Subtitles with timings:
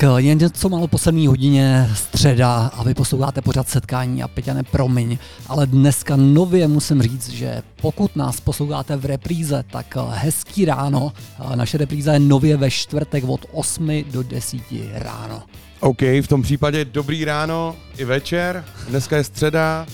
[0.00, 4.28] Tak eh, jen něco málo po 7 hodině středa a vy posloucháte pořád setkání a
[4.28, 5.18] Peťane promiň,
[5.48, 11.12] ale dneska nově musím říct, že pokud nás posloucháte v repríze, tak eh, hezký ráno.
[11.52, 14.60] Eh, Naše repríza je nově ve čtvrtek od 8 do 10
[14.92, 15.42] ráno.
[15.80, 18.64] OK, v tom případě dobrý ráno i večer.
[18.88, 19.86] Dneska je středa.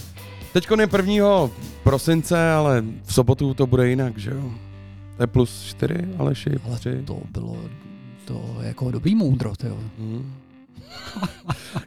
[0.53, 1.51] Teďko je 1.
[1.83, 4.51] prosince, ale v sobotu to bude jinak, že jo?
[5.17, 6.91] To je plus 4, Aleši, Ale 3.
[7.05, 7.57] to bylo
[8.27, 9.77] to jako dobrý moudro, tyjo.
[9.99, 10.33] Hmm.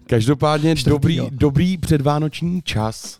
[0.07, 1.27] Každopádně Čtvrtý, dobrý, jo.
[1.31, 3.19] dobrý předvánoční čas.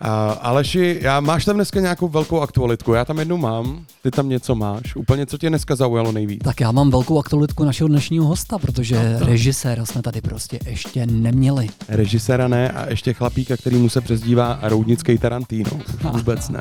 [0.00, 2.92] A Aleši, já, máš tam dneska nějakou velkou aktualitku?
[2.92, 4.96] Já tam jednu mám, ty tam něco máš.
[4.96, 6.40] Úplně co tě dneska zaujalo nejvíc?
[6.44, 9.26] Tak já mám velkou aktualitku našeho dnešního hosta, protože No to.
[9.26, 11.66] režiséra jsme tady prostě ještě neměli.
[11.88, 15.70] Režiséra ne a ještě chlapíka, který mu se přezdívá Roudnický Tarantino.
[16.12, 16.60] Vůbec ne.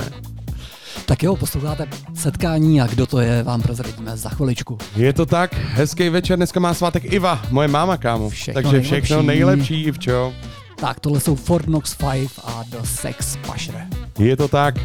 [1.08, 4.78] Tak jo, posloucháte setkání a kdo to je, vám prozradíme za chviličku.
[4.96, 8.30] Je to tak, hezký večer, dneska má svátek Iva, moje máma, kámo.
[8.30, 9.28] Všechno Takže všechno nejlepší.
[9.46, 10.34] nejlepší, Ivčo.
[10.76, 13.88] Tak, tohle jsou Fort Knox 5 a The Sex Pusher.
[14.20, 14.76] Je to tak.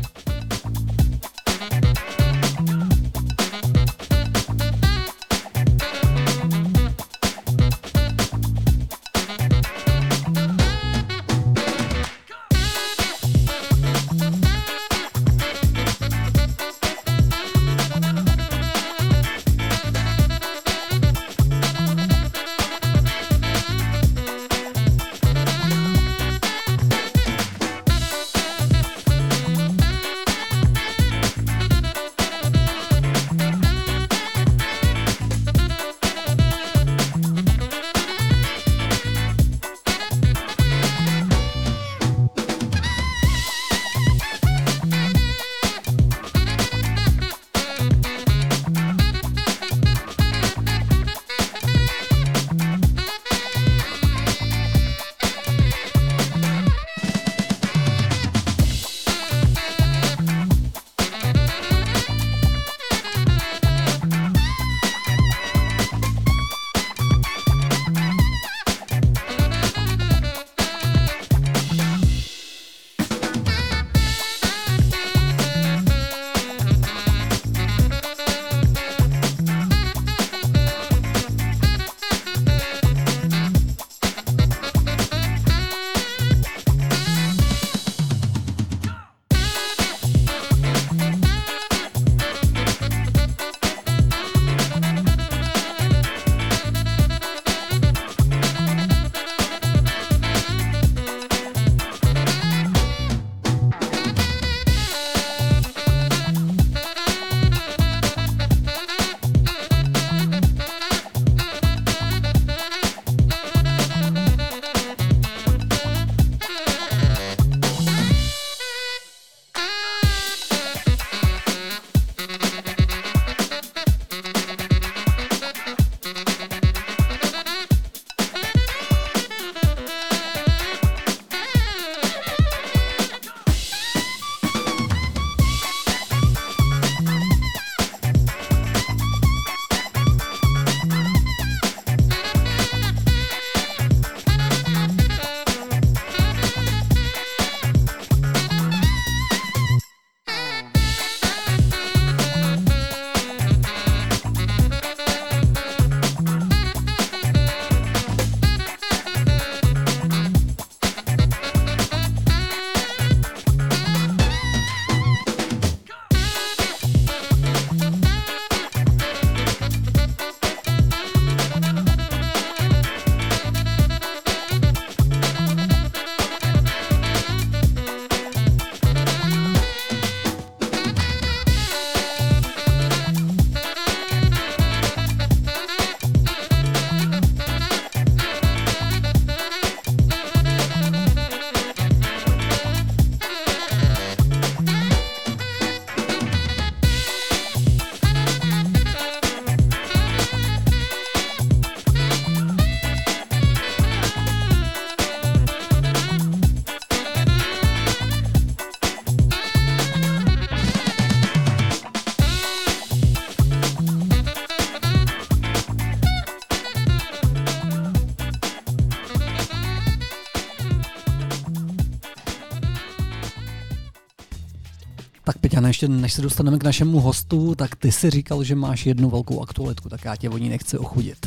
[225.72, 229.42] Ještě než se dostaneme k našemu hostu, tak ty si říkal, že máš jednu velkou
[229.42, 231.26] aktualitku, tak já tě o ní nechci ochudit.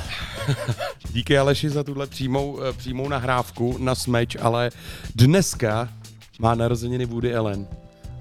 [1.12, 4.70] Díky Aleši za tuhle přímou, eh, přímou nahrávku na smeč, ale
[5.16, 5.90] dneska
[6.40, 7.68] má narozeniny Woody Allen.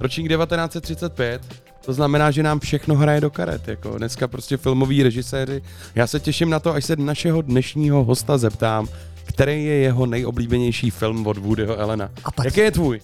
[0.00, 1.42] Ročník 1935,
[1.84, 3.68] to znamená, že nám všechno hraje do karet.
[3.68, 5.62] Jako dneska prostě filmoví režiséři.
[5.94, 8.88] Já se těším na to, až se našeho dnešního hosta zeptám,
[9.24, 12.10] který je jeho nejoblíbenější film od Woodyho Elena.
[12.24, 12.44] A tak...
[12.44, 13.00] Jaký je tvůj?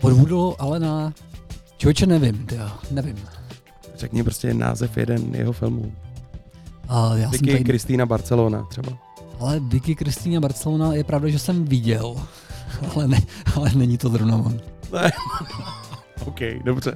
[0.00, 1.12] Od Woodyho Elena?
[1.76, 3.16] Člověče, nevím, tyjo, nevím.
[3.96, 5.92] Řekni prostě název jeden jeho filmů.
[6.90, 7.64] Uh, já Vicky tady...
[7.64, 8.98] Kristýna Barcelona třeba.
[9.40, 12.16] Ale Vicky Kristýna Barcelona je pravda, že jsem viděl,
[12.94, 13.18] ale, ne,
[13.56, 14.60] ale není to zrovna on.
[14.92, 15.10] Ne.
[16.26, 16.94] OK, dobře.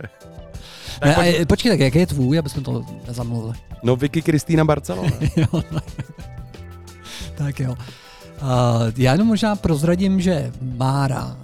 [1.05, 1.41] Ne, pojď...
[1.41, 3.55] a, počkej, tak jaký je tvůj, aby jsme to nezamluvili?
[3.83, 5.11] No Vicky Kristýna Barcelona.
[5.37, 5.63] jo,
[7.35, 7.75] tak jo.
[8.43, 8.47] Uh,
[8.97, 11.37] já jenom možná prozradím, že Mára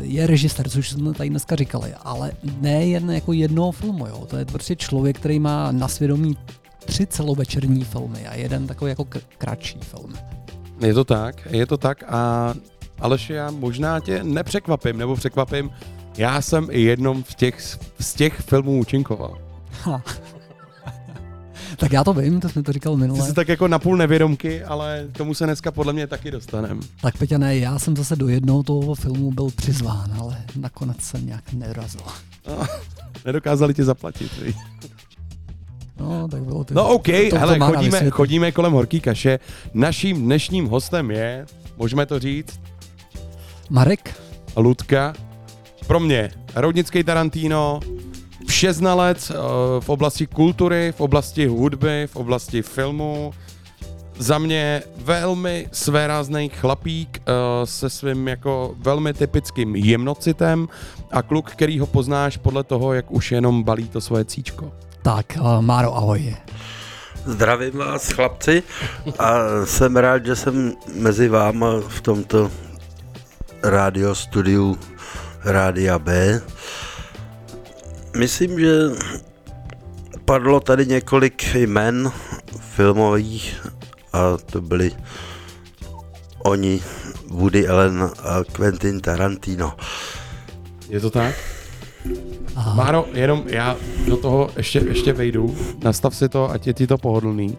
[0.00, 4.26] je režisér, což jsme tady dneska říkali, ale ne jen jako jednoho filmu, jo.
[4.30, 6.36] To je prostě člověk, který má na svědomí
[6.84, 9.04] tři celovečerní filmy a jeden takový jako
[9.38, 10.14] kratší film.
[10.80, 12.54] Je to tak, je to tak a
[13.00, 15.70] Aleš, já možná tě nepřekvapím, nebo překvapím,
[16.16, 17.60] já jsem i jednom v těch,
[18.00, 19.38] z těch filmů účinkoval.
[19.82, 20.02] Ha.
[21.76, 23.20] Tak já to vím, to jsme to říkal minule.
[23.20, 26.80] Ty jsi tak jako napůl nevědomky, ale k tomu se dneska podle mě taky dostanem.
[27.00, 31.26] Tak Peťa, ne, já jsem zase do jednoho toho filmu byl přizván, ale nakonec jsem
[31.26, 32.00] nějak nedorazil.
[32.48, 32.66] No,
[33.24, 34.56] nedokázali ti zaplatit, víš.
[36.00, 36.74] No, tak bylo to.
[36.74, 39.38] No OK, to, hele, to chodíme, chodíme kolem horký kaše.
[39.74, 42.60] Naším dnešním hostem je, můžeme to říct?
[43.70, 44.20] Marek.
[44.56, 45.12] Ludka.
[45.86, 47.80] Pro mě Roudnický Tarantino,
[48.62, 49.36] všeznalec uh,
[49.82, 53.34] v oblasti kultury, v oblasti hudby, v oblasti filmu.
[54.18, 60.68] Za mě velmi svérázný chlapík uh, se svým jako velmi typickým jemnocitem
[61.10, 64.72] a kluk, který ho poznáš podle toho, jak už jenom balí to svoje cíčko.
[65.02, 66.36] Tak, uh, Máro, ahoj.
[67.26, 68.62] Zdravím vás, chlapci,
[69.18, 72.50] a jsem rád, že jsem mezi váma v tomto
[73.62, 74.78] rádio studiu
[75.44, 76.40] Rádia B.
[78.16, 78.72] Myslím, že
[80.24, 82.12] padlo tady několik jmen
[82.58, 83.66] filmových
[84.12, 84.90] a to byli
[86.44, 86.80] oni,
[87.28, 89.76] Woody Allen a Quentin Tarantino.
[90.88, 91.34] Je to tak?
[92.56, 92.74] Aha.
[92.74, 93.76] Máro, jenom já
[94.06, 97.58] do toho ještě, ještě vejdu, nastav si to, ať je ti to pohodlný.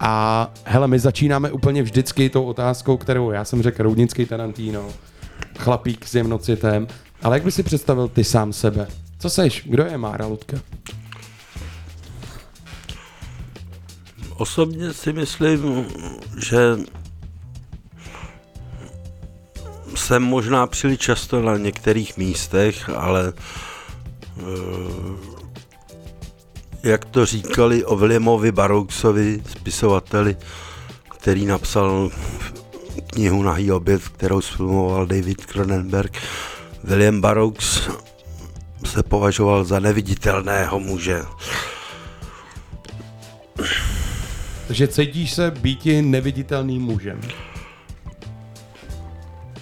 [0.00, 4.88] A hele, my začínáme úplně vždycky tou otázkou, kterou já jsem řekl, Roudnický Tarantino,
[5.58, 6.86] chlapík s jemnocitem,
[7.22, 8.88] ale jak by si představil ty sám sebe?
[9.18, 9.62] Co seš?
[9.66, 10.56] Kdo je Mára Ludka?
[14.36, 15.86] Osobně si myslím,
[16.38, 16.58] že
[19.94, 23.32] jsem možná příliš často na některých místech, ale
[24.38, 24.42] eh,
[26.82, 30.36] jak to říkali o Williamovi Barouksovi, spisovateli,
[31.18, 32.10] který napsal
[33.06, 36.18] knihu Nahý objev, kterou sfilmoval David Cronenberg,
[36.84, 37.88] William Barrows
[38.84, 41.22] se považoval za neviditelného muže.
[44.66, 47.20] Takže cítíš se býti neviditelným mužem?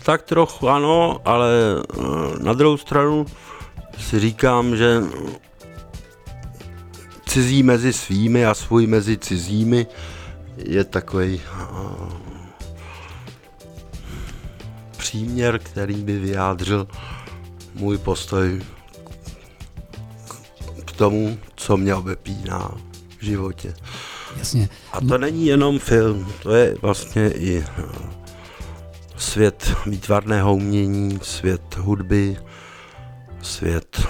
[0.04, 3.26] Tak trochu ano, ale eh, na druhou stranu
[3.98, 5.00] si říkám, že
[7.26, 9.86] cizí mezi svými a svůj mezi cizími
[10.56, 12.24] je takový eh,
[14.96, 16.88] příměr, který by vyjádřil
[17.74, 18.60] můj postoj
[20.96, 22.74] tomu, co mě obepíná
[23.18, 23.74] v životě.
[24.36, 24.68] Jasně.
[24.92, 27.82] A to není jenom film, to je vlastně i eh,
[29.16, 32.36] svět výtvarného umění, svět hudby,
[33.42, 34.06] svět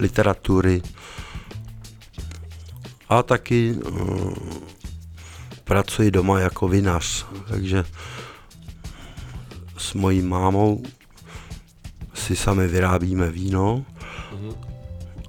[0.00, 0.82] literatury
[3.08, 4.32] a taky uh,
[5.64, 7.84] pracuji doma jako vinař, takže
[9.76, 10.82] s mojí mámou
[12.14, 13.84] si sami vyrábíme víno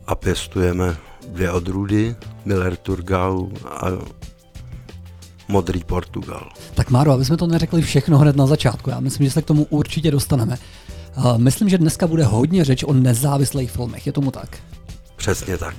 [0.08, 2.16] a pěstujeme dvě odrůdy,
[2.46, 3.86] Miller Turgau a
[5.48, 6.50] Modrý Portugal.
[6.74, 9.46] Tak Máro, aby jsme to neřekli všechno hned na začátku, já myslím, že se k
[9.46, 10.58] tomu určitě dostaneme.
[11.38, 14.58] Myslím, že dneska bude hodně řeč o nezávislých filmech, je tomu tak?
[15.16, 15.76] Přesně tak.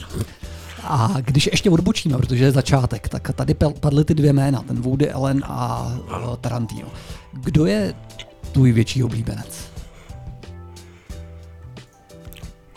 [0.84, 5.12] A když ještě odbočíme, protože je začátek, tak tady padly ty dvě jména, ten Woody
[5.12, 5.92] Allen a
[6.40, 6.88] Tarantino.
[7.32, 7.94] Kdo je
[8.52, 9.72] tvůj větší oblíbenec?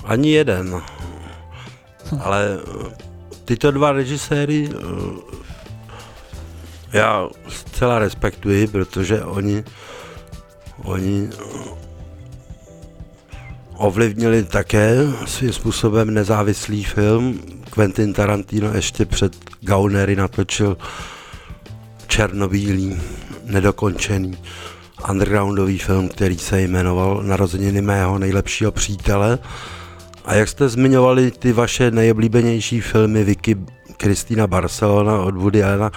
[0.03, 0.81] Ani jeden.
[2.19, 2.95] Ale eh,
[3.45, 5.35] tyto dva režiséry eh,
[6.93, 9.63] já zcela respektuji, protože oni,
[10.83, 11.29] oni
[13.77, 14.95] ovlivnili také
[15.25, 17.39] svým způsobem nezávislý film.
[17.69, 20.77] Quentin Tarantino ještě před Gaunery natočil
[22.07, 23.01] černobílý,
[23.43, 24.37] nedokončený
[25.09, 29.39] undergroundový film, který se jmenoval Narozeniny mého nejlepšího přítele.
[30.25, 33.57] A jak jste zmiňovali ty vaše nejoblíbenější filmy Vicky
[33.97, 35.91] Kristýna Barcelona od Woody Allena,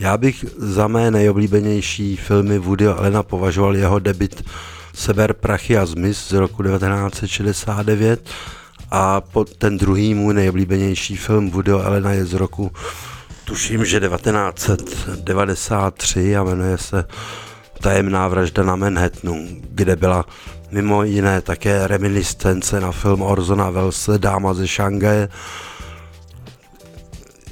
[0.00, 4.44] já bych za mé nejoblíbenější filmy Woody Allena považoval jeho debit
[4.94, 8.30] Sever, prachy a zmiz z roku 1969
[8.90, 12.72] a pod ten druhý můj nejoblíbenější film Woody Allena je z roku
[13.44, 17.04] tuším, že 1993 a jmenuje se
[17.80, 20.24] Tajemná vražda na Manhattanu, kde byla
[20.72, 25.28] mimo jiné také reminiscence na film Orzona Wellse Dáma ze Šangaje.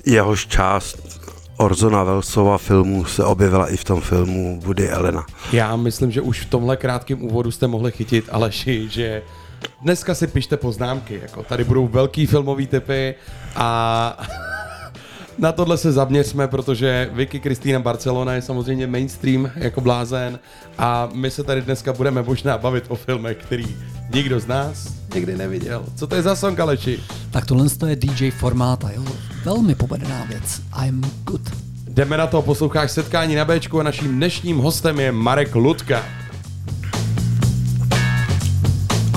[0.07, 1.21] Jehož část
[1.57, 5.27] Orzona Wellsova filmu se objevila i v tom filmu Woody Elena.
[5.53, 9.23] Já myslím, že už v tomhle krátkém úvodu jste mohli chytit Aleši, že
[9.83, 11.21] dneska si pište poznámky.
[11.23, 13.15] Jako tady budou velký filmový typy
[13.57, 14.19] a
[15.39, 20.39] na tohle se zaměřme, protože Vicky Kristýna Barcelona je samozřejmě mainstream jako blázen
[20.79, 23.77] a my se tady dneska budeme možná bavit o filmech, který
[24.15, 25.85] nikdo z nás nikdy neviděl.
[25.97, 27.01] Co to je za song, Aleči?
[27.31, 29.05] Tak tohle je DJ formáta, jo.
[29.45, 30.63] Velmi povedená věc.
[30.87, 31.51] I'm good.
[31.89, 36.05] Jdeme na to, posloucháš setkání na Bčku a naším dnešním hostem je Marek Ludka.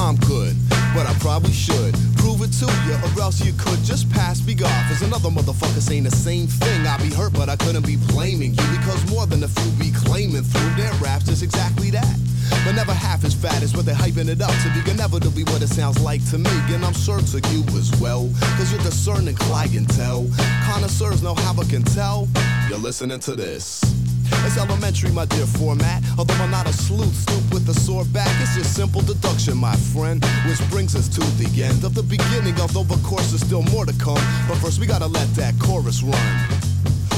[0.09, 0.53] I'm good,
[0.93, 2.12] but I probably should
[2.47, 6.11] to you, or else you could just pass me off as another motherfucker saying the
[6.11, 6.85] same thing.
[6.85, 9.91] I'd be hurt, but I couldn't be blaming you because more than a few be
[9.91, 12.17] claiming through their raps is exactly that.
[12.65, 15.61] But never half as fat as what they're hyping it up to be inevitably what
[15.61, 16.51] it sounds like to me.
[16.69, 20.27] And I'm sure to you as well, cause you're discerning clientele.
[20.65, 22.27] Connoisseurs know how I can tell.
[22.69, 24.02] You're listening to this.
[24.45, 26.03] It's elementary, my dear format.
[26.17, 28.29] Although I'm not a sleuth, stoop with a sore back.
[28.41, 30.23] It's just simple deduction, my friend.
[30.47, 33.85] Which brings us to the end of the beginning, although of course there's still more
[33.85, 34.21] to come.
[34.47, 36.49] But first we gotta let that chorus run.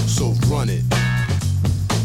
[0.08, 0.84] So run it.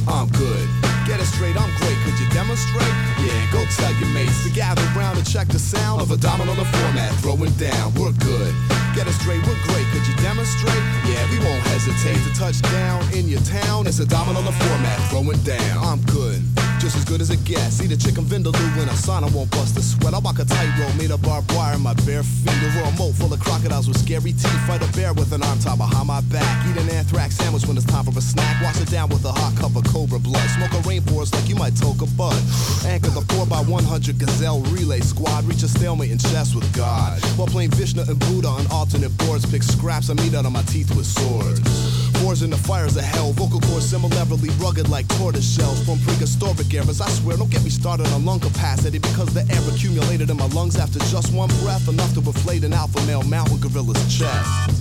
[0.08, 0.89] I'm good.
[1.20, 1.98] It straight, I'm great.
[2.04, 2.94] Could you demonstrate?
[3.20, 6.54] Yeah, go tell your mates to gather round and check the sound of a domino
[6.54, 7.12] the format.
[7.20, 8.54] Throwing down, we're good.
[8.94, 9.86] Get it straight, we're great.
[9.92, 10.82] Could you demonstrate?
[11.04, 13.86] Yeah, we won't hesitate to touch down in your town.
[13.86, 14.98] It's a domino the format.
[15.10, 16.29] Throwing down, I'm good
[16.90, 17.78] just as good as it gets.
[17.78, 20.14] See the chicken vindaloo in a I won't bust a sweat.
[20.14, 22.50] I walk a tightrope made of barbed wire in my bare feet.
[22.66, 24.66] Over a moat full of crocodiles with scary teeth.
[24.66, 26.66] Fight a bear with an arm tied behind my back.
[26.66, 28.62] Eat an anthrax sandwich when it's time for a snack.
[28.62, 30.42] Wash it down with a hot cup of cobra blood.
[30.50, 32.38] Smoke a rainforest like you might toke a bud.
[32.86, 35.44] Anchor the 4x100 gazelle relay squad.
[35.44, 37.22] Reach a stalemate in chess with God.
[37.36, 39.46] While playing Vishnu and Buddha on alternate boards.
[39.46, 41.99] Pick scraps of meat out of my teeth with swords.
[42.22, 43.32] Wars in the fires of hell.
[43.32, 47.00] Vocal cords similarly rugged like tortoise shells from prehistoric eras.
[47.00, 50.46] I swear, don't get me started on lung capacity because the air accumulated in my
[50.48, 54.80] lungs after just one breath, enough to inflate an alpha male mountain gorilla's chest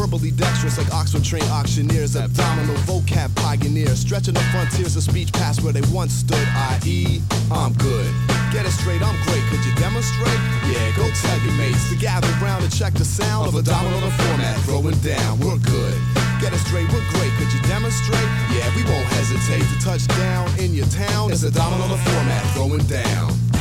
[0.00, 5.62] verbally dexterous like Oxford trained auctioneers, abdominal vocab pioneers, stretching the frontiers of speech past
[5.62, 6.48] where they once stood,
[6.80, 8.10] i.e., I'm good.
[8.52, 9.42] Get it straight, I'm great.
[9.50, 10.40] Could you demonstrate?
[10.72, 14.10] Yeah, go tell your mates to gather round and check the sound of a domino
[14.10, 14.58] format.
[14.60, 16.19] Throwing down, we're good.
[16.40, 17.30] Get it straight, we're great.
[17.36, 18.18] Could you demonstrate?
[18.56, 21.30] Yeah, we won't hesitate to touch down in your town.
[21.30, 22.42] It's a domino format.
[22.54, 23.59] Throwing down.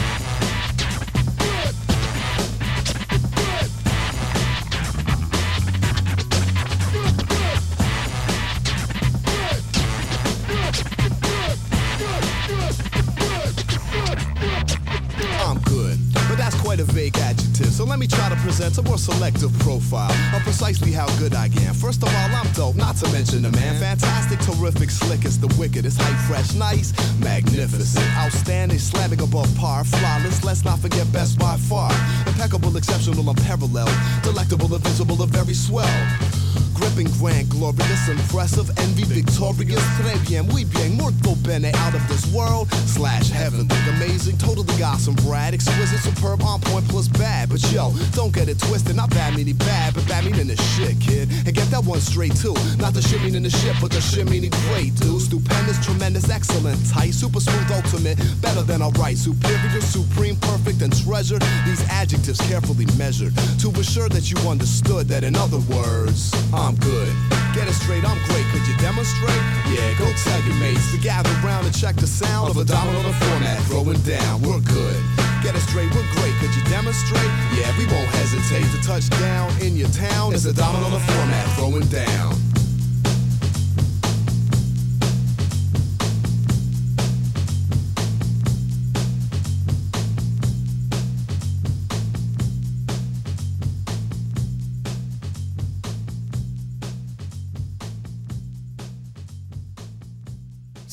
[17.99, 21.73] Let me try to present a more selective profile of precisely how good I am.
[21.73, 23.75] First of all, I'm dope, not to mention the man.
[23.75, 25.99] Fantastic, terrific, slick the wickedest.
[25.99, 30.45] Hype, fresh, nice, magnificent, outstanding, slamming above par, flawless.
[30.45, 31.91] Let's not forget best by far.
[32.25, 33.91] Impeccable, exceptional, unparalleled.
[34.23, 36.38] Delectable, invisible, and very swell
[36.79, 39.83] gripping, grand, glorious, impressive, envy, victorious.
[39.99, 44.81] Très bien, muy bien, muerto bene, out of this world, slash heaven, heavenly, amazing, totally
[44.83, 47.49] awesome, Brad, exquisite, superb, on point, plus bad.
[47.49, 50.99] But yo, don't get it twisted, not bad meaning bad, but bad meaning the shit,
[50.99, 51.29] kid.
[51.45, 52.53] And get that one straight too.
[52.77, 55.21] Not the shit meaning the shit, but the shit meaning great, dude.
[55.21, 61.39] Stupendous, tremendous, excellent, tight, super smooth, ultimate, better than alright, superior, supreme, perfect, and treasure.
[61.65, 66.31] These adjectives carefully measured to assure that you understood that in other words,
[66.69, 67.09] I'm good.
[67.55, 68.45] Get it straight, I'm great.
[68.53, 69.41] Could you demonstrate?
[69.73, 73.01] Yeah, go tell your mates to gather round and check the sound of a domino
[73.01, 73.59] the format.
[73.63, 75.01] Throwing down, we're good.
[75.41, 76.35] Get it straight, we're great.
[76.37, 77.25] Could you demonstrate?
[77.57, 80.31] Yeah, we won't hesitate to touch down in your town.
[80.31, 81.49] It's a domino the format.
[81.57, 82.48] Throwing down.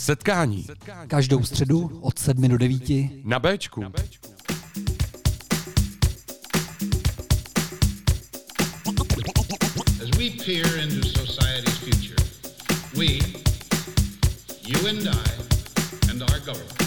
[0.07, 0.66] Setkání.
[1.09, 2.83] Každou středu od 7 do 9
[3.25, 3.81] na Bčku.
[3.81, 4.29] Na Bčku.
[10.03, 12.23] As we peer into society's future,
[12.97, 13.07] we,
[14.66, 15.31] you and I,
[16.11, 16.79] and our government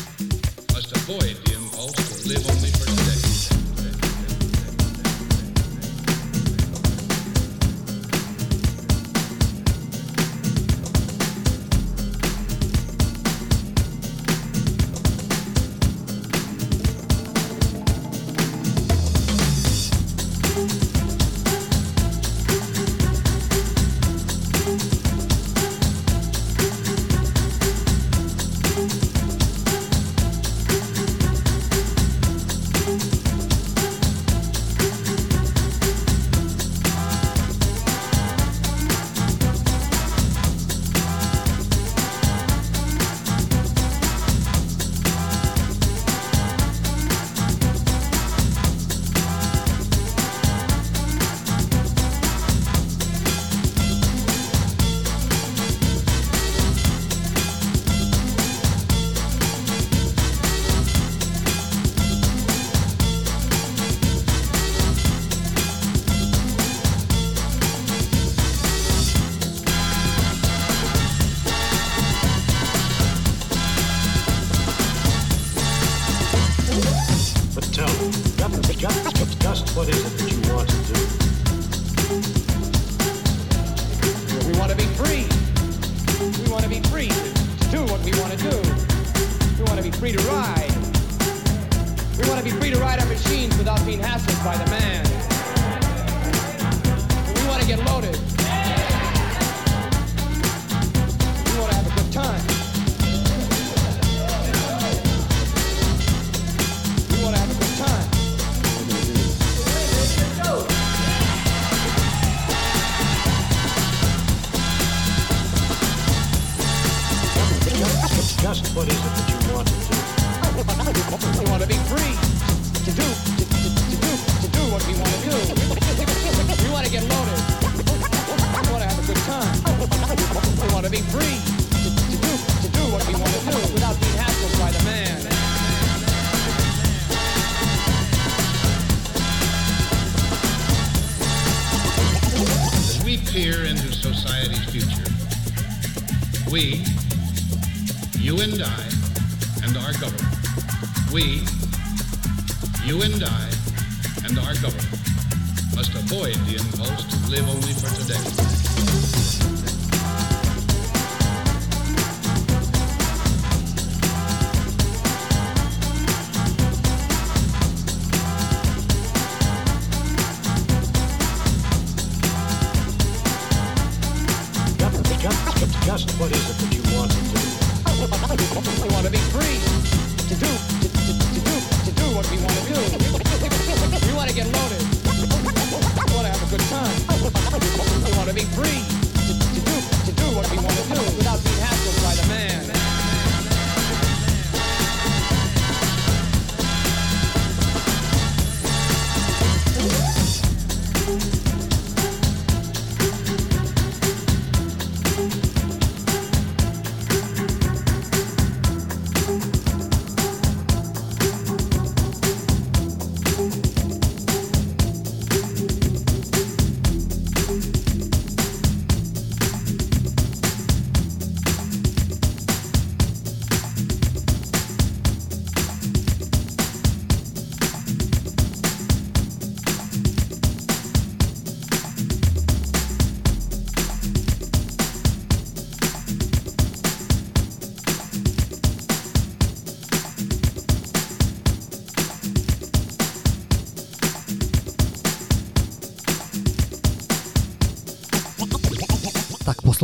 [0.74, 3.09] must avoid the impulse to live only for today.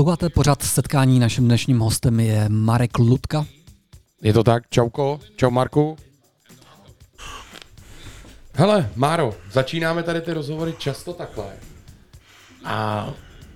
[0.05, 1.19] Posloucháte pořád setkání.
[1.19, 3.45] Naším dnešním hostem je Marek Lutka.
[4.21, 4.63] Je to tak.
[4.69, 5.19] Čauko.
[5.35, 5.97] Čau Marku.
[8.53, 11.45] Hele, Máro, začínáme tady ty rozhovory často takhle.
[12.65, 13.09] A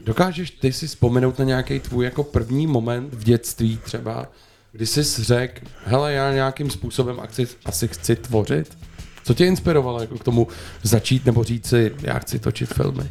[0.06, 4.28] dokážeš ty si vzpomenout na nějaký tvůj jako první moment v dětství třeba,
[4.72, 8.78] kdy jsi řekl, hele, já nějakým způsobem akci, asi chci tvořit?
[9.24, 10.48] Co tě inspirovalo jako k tomu
[10.84, 13.10] začít nebo říct si, já chci točit filmy?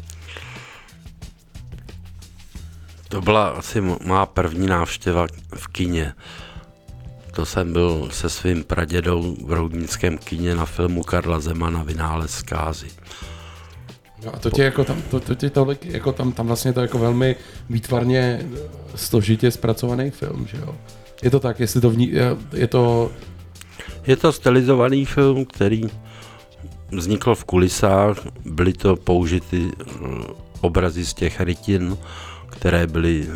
[3.09, 6.13] To byla asi má první návštěva v kině.
[7.35, 12.87] To jsem byl se svým pradědou v Roudnickém kině na filmu Karla Zemana Vynález zkázy.
[14.25, 16.81] No a to tě jako tam, to, to tě tolik, jako tam, tam vlastně to
[16.81, 17.35] jako velmi
[17.69, 18.49] výtvarně
[18.95, 20.75] složitě zpracovaný film, že jo?
[21.23, 23.11] Je to tak, jestli to vní, je- je to,
[24.07, 25.83] Je to stylizovaný film, který
[26.91, 29.85] vznikl v kulisách, byly to použity eh,
[30.61, 31.97] obrazy z těch rytin,
[32.59, 33.27] které byly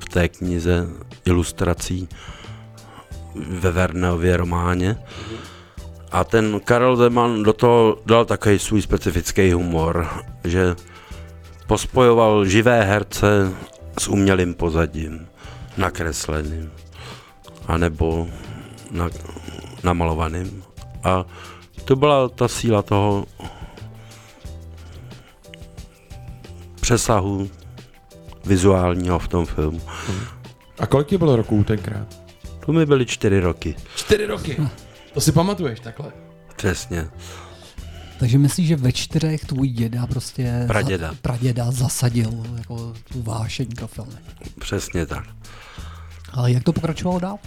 [0.00, 0.86] v té knize
[1.24, 2.08] ilustrací
[3.34, 4.96] ve Verneově románě.
[6.12, 10.08] A ten Karel Zeman do toho dal takový svůj specifický humor,
[10.44, 10.76] že
[11.66, 13.52] pospojoval živé herce
[13.98, 15.28] s umělým pozadím,
[15.76, 16.70] nakresleným,
[17.66, 18.28] anebo
[18.90, 19.10] na,
[19.84, 20.62] namalovaným.
[21.04, 21.24] A
[21.84, 23.26] to byla ta síla toho
[26.80, 27.50] přesahu
[28.48, 29.80] vizuálního v tom filmu.
[30.78, 32.06] a kolik ti bylo roků tenkrát?
[32.66, 34.56] To mi byly čtyři roky, Čtyři roky.
[35.14, 36.12] To si pamatuješ takhle?
[36.56, 37.08] přesně.
[38.18, 40.64] Takže myslíš, že ve čtyřech tvůj děda prostě...
[40.66, 41.08] Praděda.
[41.08, 44.12] Za, praděda zasadil jako tu vášeň pro filmy.
[44.60, 45.24] Přesně tak.
[46.32, 47.38] Ale jak to pokračovalo dál?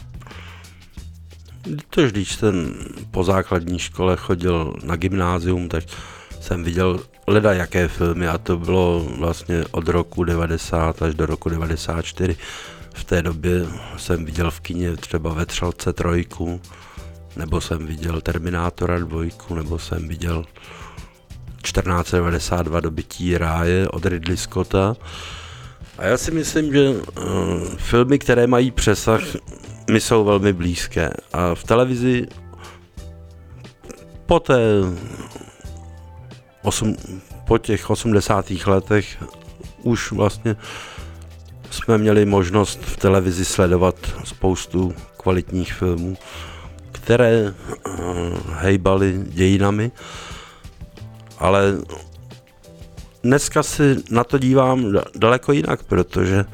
[1.90, 2.74] Tož když jsem
[3.12, 5.84] po základní škole chodil na gymnázium, tak
[6.42, 7.00] jsem viděl
[7.32, 12.36] leda jaké filmy a to bylo vlastně od roku 90 až do roku 94.
[12.94, 13.66] V té době
[13.98, 16.62] jsem viděl v kině třeba ve Třelce trojku,
[17.36, 20.46] nebo jsem viděl Terminátora dvojku, nebo jsem viděl
[21.62, 24.96] 1492 dobytí ráje od Ridley Scotta.
[25.98, 26.96] A já si myslím, že uh,
[27.78, 29.22] filmy, které mají přesah,
[29.92, 31.10] mi jsou velmi blízké.
[31.34, 32.28] A v televizi
[34.26, 34.58] po té
[36.64, 36.96] osm,
[37.48, 38.52] po těch 80.
[38.66, 39.24] letech
[39.84, 40.56] už vlastně
[41.72, 46.18] jsme měli možnost v televizi sledovat spoustu kvalitních filmů,
[46.92, 47.96] které uh,
[48.54, 49.92] hejbaly dějinami,
[51.40, 51.78] ale
[53.24, 56.46] dneska si na to dívám da- daleko jinak, protože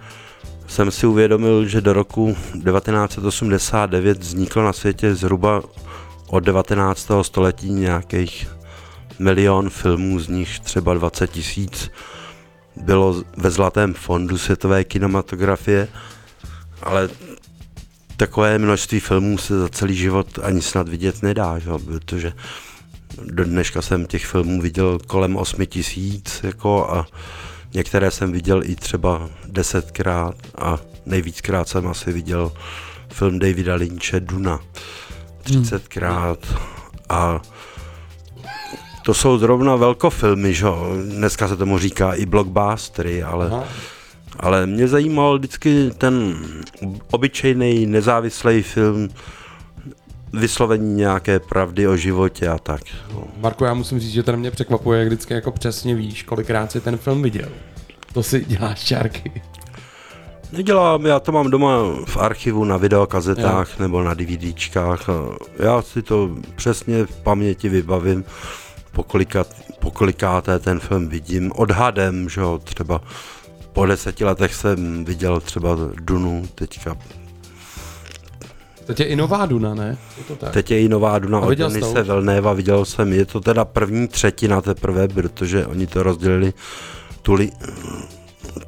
[0.68, 5.64] jsem si uvědomil, že do roku 1989 vzniklo na světě zhruba
[6.28, 7.12] od 19.
[7.22, 8.57] století nějakých
[9.20, 11.92] milion filmů, z nich třeba 20 tisíc
[12.76, 15.88] bylo ve zlatém fondu světové kinematografie,
[16.84, 17.10] ale
[18.18, 21.70] takové množství filmů se za celý život ani snad vidět nedá, že?
[21.86, 22.34] protože
[23.24, 27.08] do dneška jsem těch filmů viděl kolem 8 tisíc jako a
[27.74, 32.52] některé jsem viděl i třeba desetkrát a nejvíckrát jsem asi viděl
[33.14, 34.60] film Davida Lynche Duna
[35.44, 36.38] 30krát
[37.10, 37.42] a
[39.08, 40.66] to jsou zrovna velkofilmy, že?
[40.66, 40.94] jo.
[41.10, 43.64] dneska se tomu říká i blockbustery, ale Aha.
[44.40, 46.36] ale mě zajímal vždycky ten
[47.12, 49.10] obyčejný nezávislý film,
[50.34, 52.82] vyslovení nějaké pravdy o životě a tak.
[53.14, 53.24] No.
[53.38, 56.72] Marko, já musím říct, že to na mě překvapuje, jak vždycky jako přesně víš, kolikrát
[56.72, 57.50] si ten film viděl.
[58.14, 59.42] To si děláš čárky.
[60.52, 63.76] Nedělám, já to mám doma v archivu na videokazetách jo.
[63.80, 65.10] nebo na DVDčkách.
[65.60, 68.24] Já si to přesně v paměti vybavím,
[68.98, 69.48] pokolikat,
[69.80, 71.52] pokolikáté ten film vidím.
[71.56, 73.02] Odhadem, že jo, třeba
[73.74, 76.98] po deseti letech jsem viděl třeba Dunu, teďka
[78.86, 79.98] To je i nová Duna, ne?
[80.18, 80.54] Je to tak.
[80.54, 81.48] Teď je i nová Duna od
[82.02, 82.08] už?
[82.08, 86.54] Velnéva, viděl jsem, je to teda první třetina teprve, protože oni to rozdělili,
[87.22, 87.52] tu, li,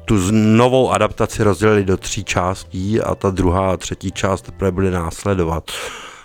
[0.04, 4.70] tu z- novou adaptaci rozdělili do tří částí a ta druhá a třetí část teprve
[4.70, 5.70] bude následovat.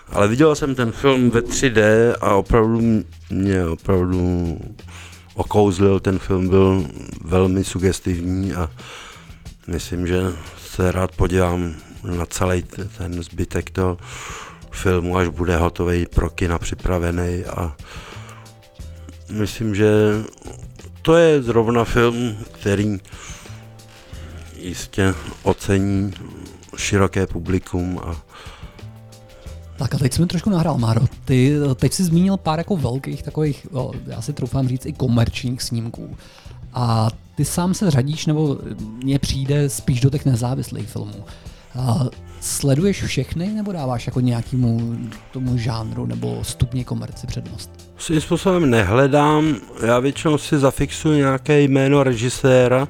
[0.08, 2.80] Ale viděl jsem ten film ve 3D a opravdu
[3.30, 4.58] mě opravdu
[5.34, 6.86] okouzlil, ten film byl
[7.24, 8.70] velmi sugestivní a
[9.66, 10.22] myslím, že
[10.58, 12.62] se rád podívám na celý
[12.98, 13.98] ten zbytek toho
[14.70, 17.44] filmu, až bude hotový pro kina připravený.
[17.44, 17.76] A
[19.30, 19.90] myslím, že
[21.02, 23.00] to je zrovna film, který
[24.56, 26.12] jistě ocení
[26.76, 28.16] široké publikum a
[29.78, 31.00] Tak a teď jsi mi trošku nahrál, Máro.
[31.24, 33.66] Ty teď jsi zmínil pár jako velkých takových,
[34.06, 36.16] já si troufám říct, i komerčních snímků.
[36.72, 38.58] A ty sám se řadíš, nebo
[39.04, 41.24] mně přijde spíš do těch nezávislých filmů.
[41.78, 42.06] A
[42.40, 44.96] sleduješ všechny, nebo dáváš jako nějakému
[45.32, 47.70] tomu žánru nebo stupni komerci přednost?
[47.98, 52.88] svým způsobem nehledám, já většinou si zafixuji nějaké jméno režiséra,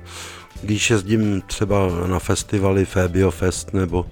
[0.62, 4.06] když jezdím třeba na festivaly Fabio Fest nebo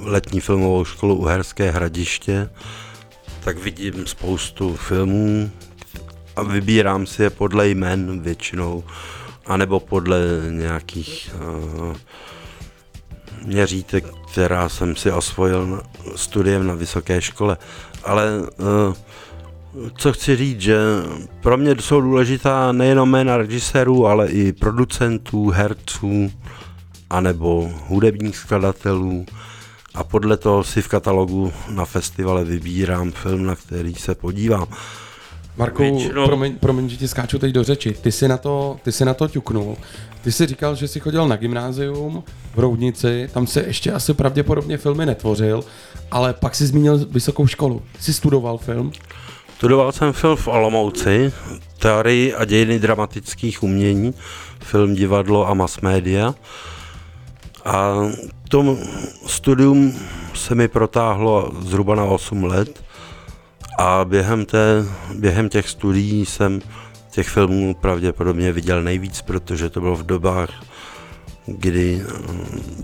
[0.00, 2.50] letní filmovou školu Uherské hradiště,
[3.44, 5.50] tak vidím spoustu filmů
[6.36, 8.84] a vybírám si je podle jmen většinou.
[9.46, 11.96] anebo podle nějakých uh,
[13.44, 15.82] měřítek, která jsem si osvojil na,
[16.16, 17.56] studiem na vysoké škole.
[18.04, 18.94] Ale uh,
[19.96, 20.78] co chci říct, že
[21.40, 26.32] pro mě jsou důležitá nejenom jména režisérů, ale i producentů, herců,
[27.10, 29.26] anebo hudebních skladatelů
[29.94, 34.66] a podle toho si v katalogu na festivale vybírám film, na který se podívám.
[35.56, 36.26] Marku, Většinou...
[36.26, 37.92] promiň, promiň, že ti skáču teď do řeči.
[37.92, 39.76] Ty jsi, na to, ty jsi na to ťuknul.
[40.22, 42.24] Ty jsi říkal, že jsi chodil na gymnázium
[42.54, 45.64] v Roudnici, tam se ještě asi pravděpodobně filmy netvořil,
[46.10, 47.82] ale pak si zmínil vysokou školu.
[48.00, 48.92] Jsi studoval film?
[49.56, 51.32] Studoval jsem film v Olomouci,
[51.78, 54.14] teorii a dějiny dramatických umění,
[54.60, 56.34] film, divadlo a mass media.
[57.64, 57.96] A
[58.48, 58.78] to
[59.26, 59.98] studium
[60.34, 62.84] se mi protáhlo zhruba na 8 let
[63.78, 64.84] a během, té,
[65.14, 66.60] během těch studií jsem
[67.10, 70.50] těch filmů pravděpodobně viděl nejvíc, protože to bylo v dobách,
[71.46, 72.02] kdy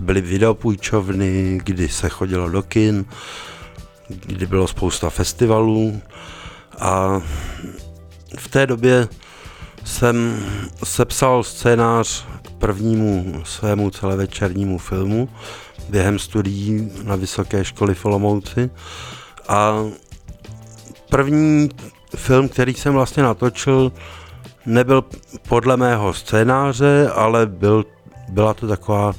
[0.01, 3.05] byly videopůjčovny, kdy se chodilo do kin,
[4.07, 6.01] kdy bylo spousta festivalů
[6.79, 7.21] a
[8.37, 9.07] v té době
[9.83, 10.45] jsem
[10.83, 12.25] sepsal scénář
[12.57, 15.29] prvnímu svému celovečernímu filmu
[15.89, 18.69] během studií na Vysoké školy v Olomouci.
[19.47, 19.85] A
[21.09, 21.69] první
[22.15, 23.91] film, který jsem vlastně natočil,
[24.65, 25.03] nebyl
[25.47, 27.85] podle mého scénáře, ale byl,
[28.29, 29.13] byla to taková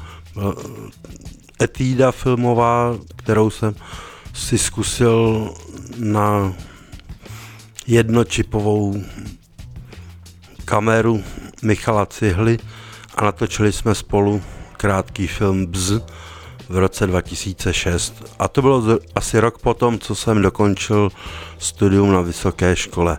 [1.62, 3.74] etída filmová, kterou jsem
[4.34, 5.50] si zkusil
[5.98, 6.52] na
[7.86, 9.02] jednočipovou
[10.64, 11.22] kameru
[11.62, 12.58] Michala Cihly
[13.16, 14.42] a natočili jsme spolu
[14.76, 15.92] krátký film Bz
[16.68, 18.24] v roce 2006.
[18.38, 21.10] A to bylo asi rok potom, co jsem dokončil
[21.58, 23.18] studium na vysoké škole.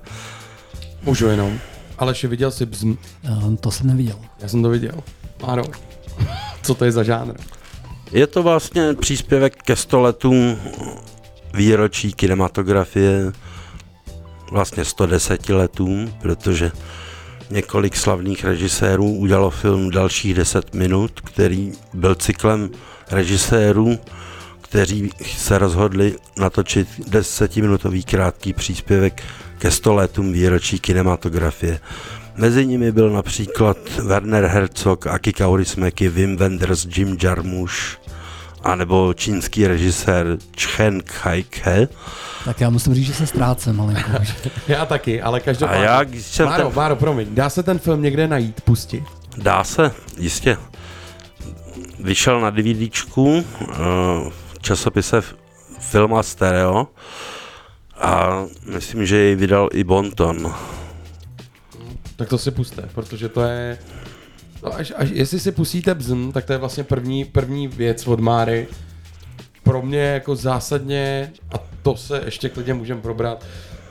[1.04, 1.60] Můžu jenom.
[1.98, 2.84] Aleši, viděl jsi Bz?
[3.60, 4.20] To jsem neviděl.
[4.40, 5.04] Já jsem to viděl.
[5.48, 5.64] Máro,
[6.64, 7.34] co to je za žánr?
[8.12, 10.58] Je to vlastně příspěvek ke stoletům
[11.54, 13.32] výročí kinematografie
[14.52, 16.72] vlastně 110 letům, protože
[17.50, 22.70] několik slavných režisérů udělalo film dalších 10 minut, který byl cyklem
[23.12, 24.00] režisérů,
[24.62, 29.24] kteří se rozhodli natočit desetiminutový krátký příspěvek
[29.58, 31.80] ke 100 letům výročí kinematografie.
[32.36, 37.98] Mezi nimi byl například Werner Herzog, Aki Kaurismäki, Wim Wenders, Jim Jarmusch,
[38.68, 41.88] anebo čínský režisér Chen Kai-ke.
[42.46, 44.12] Tak já musím říct, že se ztrácem malinko.
[44.68, 45.88] já taky, ale každopádně.
[45.88, 46.76] A já, když jsem Máro, ten...
[46.76, 49.04] Máro, promiň, dá se ten film někde najít, pustit?
[49.38, 50.58] Dá se, jistě.
[52.00, 53.66] Vyšel na DVDčku eh,
[54.30, 55.22] v časopise
[55.80, 56.88] Film a Stereo
[57.98, 60.54] a myslím, že ji vydal i Bonton.
[62.16, 63.78] Tak to si puste, protože to je
[64.68, 68.20] No až, až, jestli si pustíte bzm, tak to je vlastně první, první věc od
[68.20, 68.68] Máry.
[69.64, 73.46] Pro mě jako zásadně, a to se ještě klidně můžeme probrat,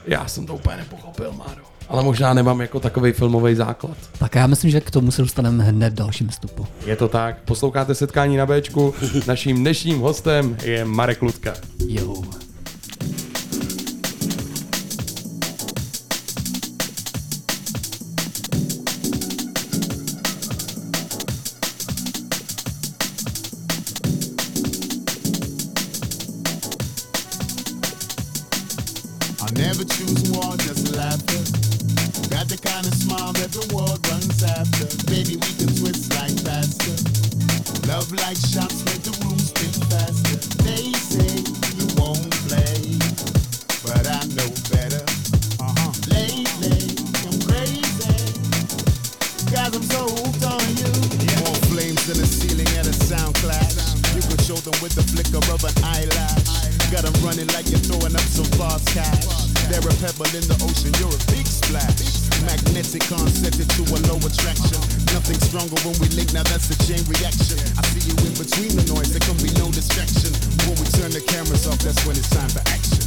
[0.06, 1.62] já jsem to úplně nepochopil, Máro.
[1.88, 3.96] Ale možná nemám jako takový filmový základ.
[4.18, 6.66] Tak já myslím, že k tomu se dostaneme hned v dalším vstupu.
[6.86, 7.42] Je to tak.
[7.44, 8.94] Posloucháte setkání na Bčku.
[9.26, 11.54] Naším dnešním hostem je Marek Ludka.
[11.88, 12.22] Jo.
[32.56, 34.88] the kind of smile that the world runs after.
[35.10, 36.96] Baby, we can twist like faster.
[37.88, 40.40] Love like shots make the room spin faster.
[40.64, 41.42] They say
[41.76, 42.96] you won't play,
[43.84, 45.04] but I know better.
[45.60, 45.92] Uh-huh.
[46.12, 46.96] Lately,
[47.28, 48.14] I'm crazy,
[49.52, 50.92] cause I'm so hooked on you.
[51.28, 51.44] Yeah.
[51.44, 53.76] More flames than the ceiling at a sound clash.
[54.16, 56.46] You can show them with the flicker of an eyelash.
[56.88, 59.26] Got them running like you're throwing up some fast cash.
[59.68, 62.25] They're a pebble in the ocean, you're a big splash.
[62.44, 64.80] Magnetic concept to a low attraction.
[65.14, 67.56] Nothing stronger when we link, now that's a chain reaction.
[67.78, 70.34] I see you in between the noise, there can be no distraction.
[70.68, 73.05] When we turn the cameras off, that's when it's time for action.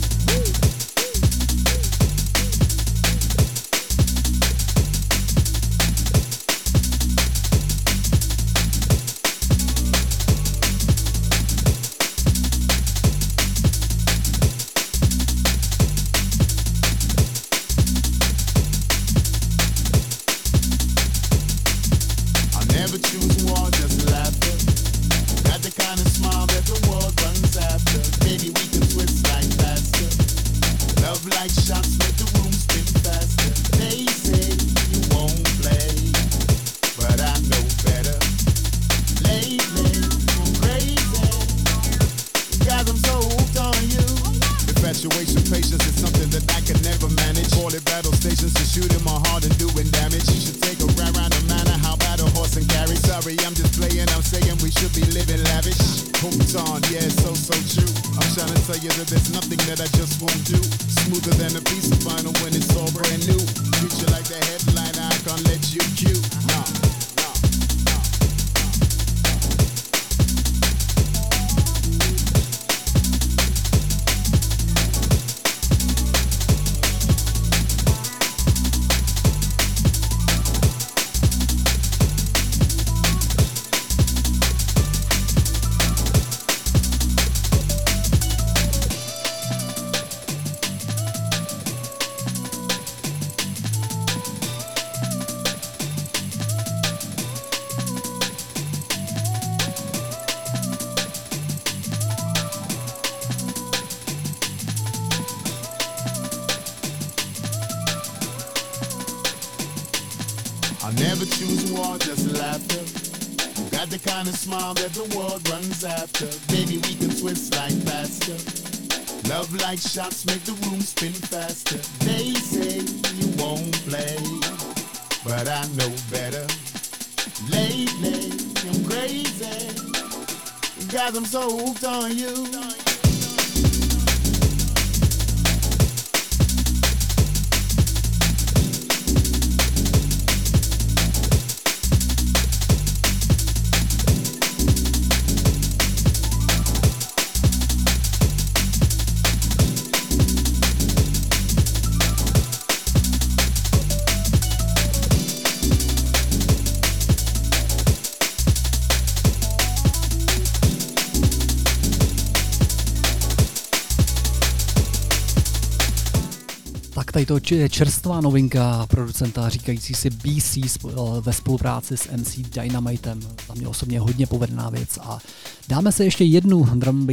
[167.26, 173.22] Tady to je čerstvá novinka producenta říkající si BC sp- ve spolupráci s MC Dynamitem.
[173.48, 175.20] Za mě osobně hodně povedená věc a
[175.68, 177.08] dáme se ještě jednu drum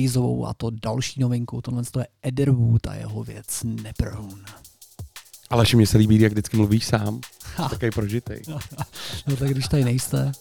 [0.47, 4.45] a to další novinku, tohle to je Ederwood a jeho věc Neprhun.
[5.51, 7.21] Ale mě se líbí, jak vždycky mluvíš sám.
[7.57, 8.43] Takový prožitej.
[9.27, 10.33] No tak když tady nejste,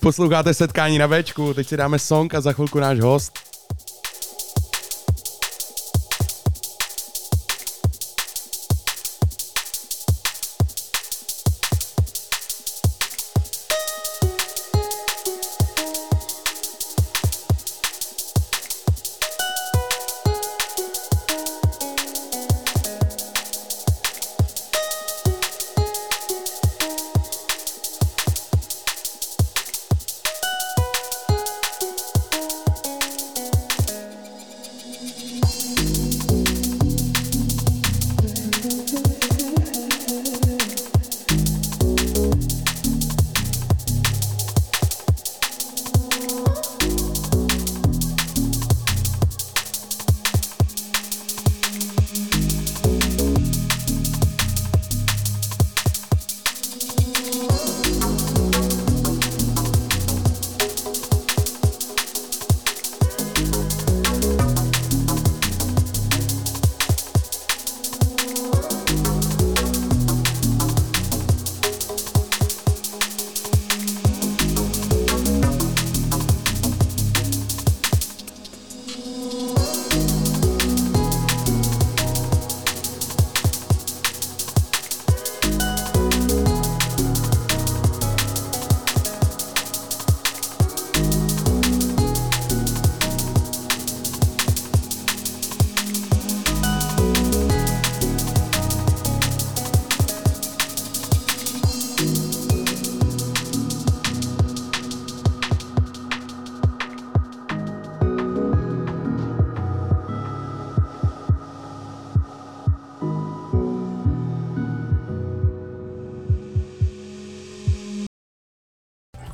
[0.00, 3.38] Posloucháte setkání na Bčku, teď si dáme song a za chvilku náš host.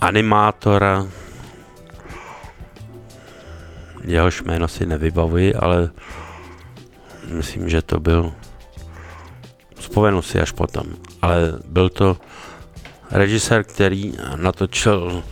[0.07, 1.07] Animátora,
[4.05, 5.91] jehož jméno si nevybavuji, ale
[7.29, 8.33] myslím, že to byl,
[9.79, 10.87] vzpomenu si až potom,
[11.23, 12.17] ale byl to
[13.11, 15.23] režisér, který natočil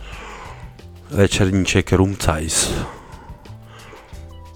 [1.09, 2.85] večerníček Room Size.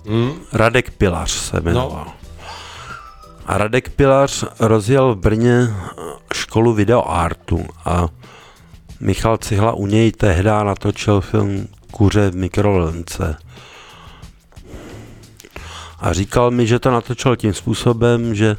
[0.07, 0.31] Hmm?
[0.53, 2.03] Radek Pilař se jmenoval.
[2.05, 2.13] No.
[3.45, 5.67] A Radek Pilař rozjel v Brně
[6.33, 8.07] školu videoartu a
[8.99, 13.35] Michal Cihla u něj tehdy natočil film Kuře v mikrovlnce.
[15.99, 18.57] A říkal mi, že to natočil tím způsobem, že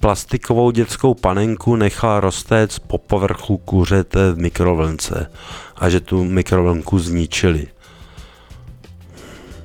[0.00, 5.30] plastikovou dětskou panenku nechal roztéct po povrchu kuřete v mikrovlnce
[5.76, 7.66] a že tu mikrovlnku zničili.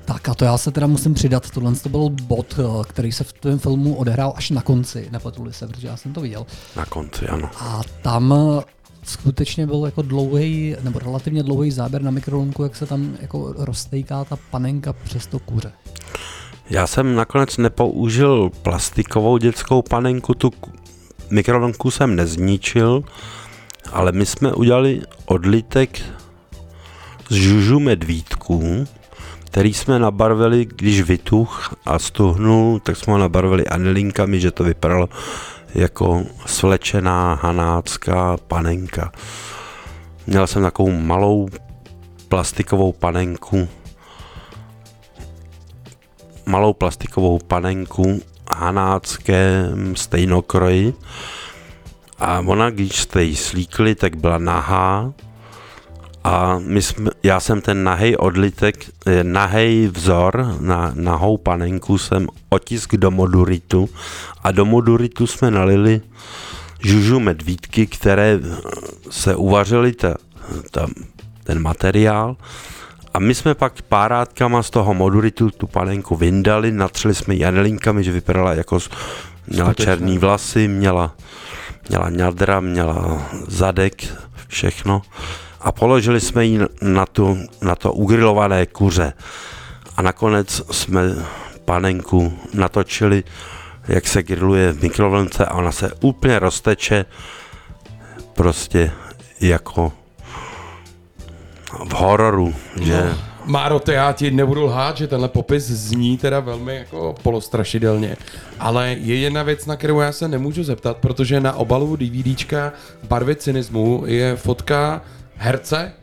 [0.05, 3.23] Tak a to já se teda musím přidat, tohle to byl bod, eh, který se
[3.23, 6.45] v tom filmu odehrál až na konci, nepletuli se, protože já jsem to viděl.
[6.75, 7.49] Na konci, ano.
[7.59, 8.74] A tam eh,
[9.05, 14.23] skutečně byl jako dlouhý, nebo relativně dlouhý záběr na mikrovlnku, jak se tam jako roztejká
[14.25, 15.71] ta panenka přes to kuře.
[16.69, 20.51] Já jsem nakonec nepoužil plastikovou dětskou panenku, tu
[21.29, 23.03] mikrovlnku jsem nezničil,
[23.91, 25.99] ale my jsme udělali odlitek
[27.29, 28.87] z žužu medvídků,
[29.45, 35.09] který jsme nabarvili, když vytuch a stuhnul, tak jsme ho nabarvili anilinkami, že to vypadalo
[35.75, 39.11] jako svlečená hanácká panenka.
[40.27, 41.49] Měl jsem takovou malou
[42.27, 43.67] plastikovou panenku,
[46.45, 48.21] malou plastikovou panenku
[48.51, 50.93] hanáckém stejnokroji
[52.19, 55.13] a ona, když jste ji slíkli, tak byla nahá
[56.25, 62.27] a my jsme, já jsem ten nahej odlitek, eh, nahej vzor na nahou panenku jsem
[62.49, 63.89] otisk do moduritu.
[64.43, 66.01] A do moduritu jsme nalili
[66.79, 68.57] žužu medvídky, které eh,
[69.09, 70.15] se uvařily ta,
[70.71, 70.87] ta,
[71.43, 72.35] ten materiál.
[73.13, 78.03] A my jsme pak párátkama z toho moduritu tu panenku vyndali, natřeli jsme ji anelinkami,
[78.03, 78.79] že vypadala jako,
[79.47, 81.15] měla černý vlasy, měla,
[81.89, 84.03] měla ňadra, měla zadek,
[84.47, 85.01] všechno.
[85.61, 89.13] A položili jsme ji na, tu, na to ugrilované kuře.
[89.97, 91.01] A nakonec jsme
[91.65, 93.23] panenku natočili,
[93.87, 97.05] jak se grilluje v mikrovlnce a ona se úplně rozteče
[98.33, 98.91] prostě
[99.41, 99.93] jako
[101.85, 103.13] v hororu, že
[103.45, 108.17] Máro, to já ti nebudu lhát, že tenhle popis zní teda velmi jako polostrašidelně,
[108.59, 112.73] ale je jedna věc, na kterou já se nemůžu zeptat, protože na obalu DVDčka
[113.07, 115.01] Barvy cynismu je fotka
[115.37, 115.93] herce,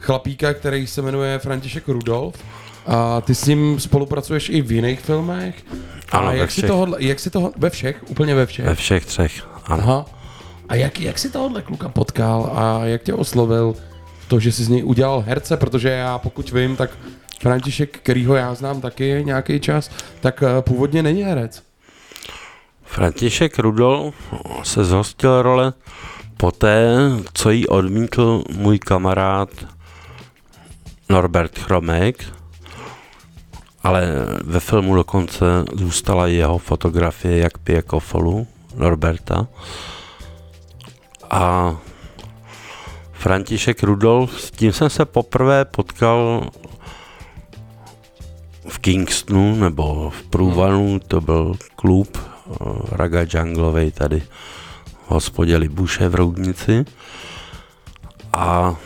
[0.00, 2.34] chlapíka, který se jmenuje František Rudolf.
[2.86, 5.64] A ty s ním spolupracuješ i v jiných filmech.
[6.12, 8.66] Ano, a jak si, tohle, jak si toho, ve všech, úplně ve všech.
[8.66, 9.48] ve všech třech.
[9.64, 9.82] Ano.
[9.82, 10.06] Aha.
[10.68, 13.74] A jak, jak si tohohle kluka potkal a jak tě oslovil
[14.28, 16.90] to, že jsi z něj udělal herce, protože já pokud vím, tak
[17.40, 19.90] František, kterýho já znám taky nějaký čas,
[20.20, 21.62] tak eh, původně není herec.
[22.84, 24.12] František Rudol
[24.62, 25.72] se zhostil role
[26.36, 26.96] poté,
[27.32, 29.48] co jí odmítl můj kamarád
[31.08, 32.24] Norbert Chromek,
[33.82, 34.06] ale
[34.44, 39.46] ve filmu dokonce zůstala jeho fotografie, jak pije kofolu Norberta.
[41.30, 41.76] A
[43.12, 46.50] František Rudolf, s tím jsem se poprvé potkal
[48.68, 52.54] v Kingstonu nebo v Průvanu, to byl klub eh,
[52.90, 54.22] Raga Junglovej tady
[55.06, 56.84] v hospodě Libuše v Roudnici.
[58.32, 58.76] A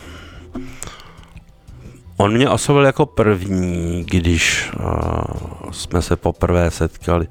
[2.17, 7.27] on mě oslovil jako první, když uh, jsme se poprvé setkali.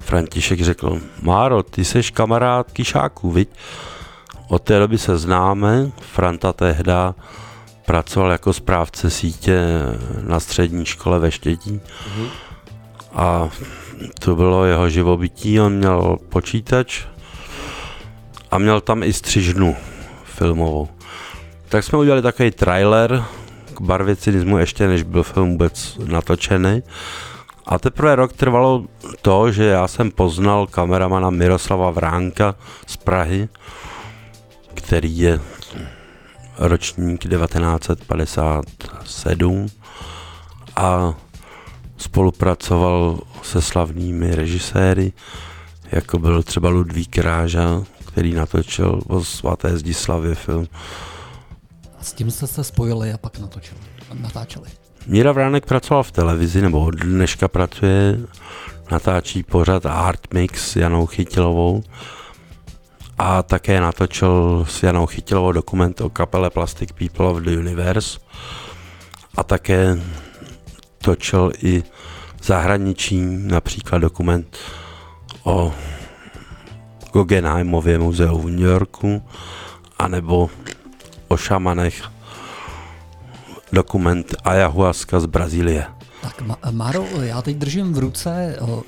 [0.00, 3.48] František řekl, Máro, ty seš kamarád Kišáků, viď?
[4.48, 7.14] Od té doby se známe, Franta tehda
[7.86, 9.60] pracoval jako správce sítě
[10.22, 11.80] na střední škole ve Štětí
[13.12, 13.48] a
[14.18, 17.04] to bylo jeho živobytí, on měl počítač
[18.50, 19.76] a měl tam i střižnu
[20.24, 20.88] filmovou.
[21.68, 23.24] Tak jsme udělali takový trailer
[23.74, 26.82] k barvě cynismu ještě než byl film vůbec natočený.
[27.66, 28.84] A teprve rok trvalo
[29.22, 32.54] to, že já jsem poznal kameramana Miroslava Vránka
[32.86, 33.48] z Prahy,
[34.74, 35.40] který je
[36.58, 39.66] ročník 1957
[40.76, 41.14] a
[41.96, 45.12] spolupracoval se slavnými režiséry,
[45.92, 47.82] jako byl třeba Ludvík Ráža,
[48.12, 50.66] který natočil o svaté Zdislavě film.
[52.00, 53.80] A s tím jste se spojili a pak natočili,
[54.14, 54.68] natáčeli.
[55.06, 58.18] Míra Vránek pracoval v televizi, nebo od dneška pracuje,
[58.90, 61.82] natáčí pořad Art Mix s Janou Chytilovou
[63.18, 68.18] a také natočil s Janou Chytilovou dokument o kapele Plastic People of the Universe
[69.36, 70.00] a také
[70.98, 71.82] točil i
[72.40, 74.56] v zahraničí například dokument
[75.44, 75.74] o
[77.12, 79.22] Guggenheimově muzeu v New Yorku
[79.98, 80.50] anebo
[81.28, 82.02] o šamanech
[83.72, 85.84] dokument Ayahuasca z Brazílie.
[86.22, 88.82] Tak Ma- Máro, já teď držím v ruce eh,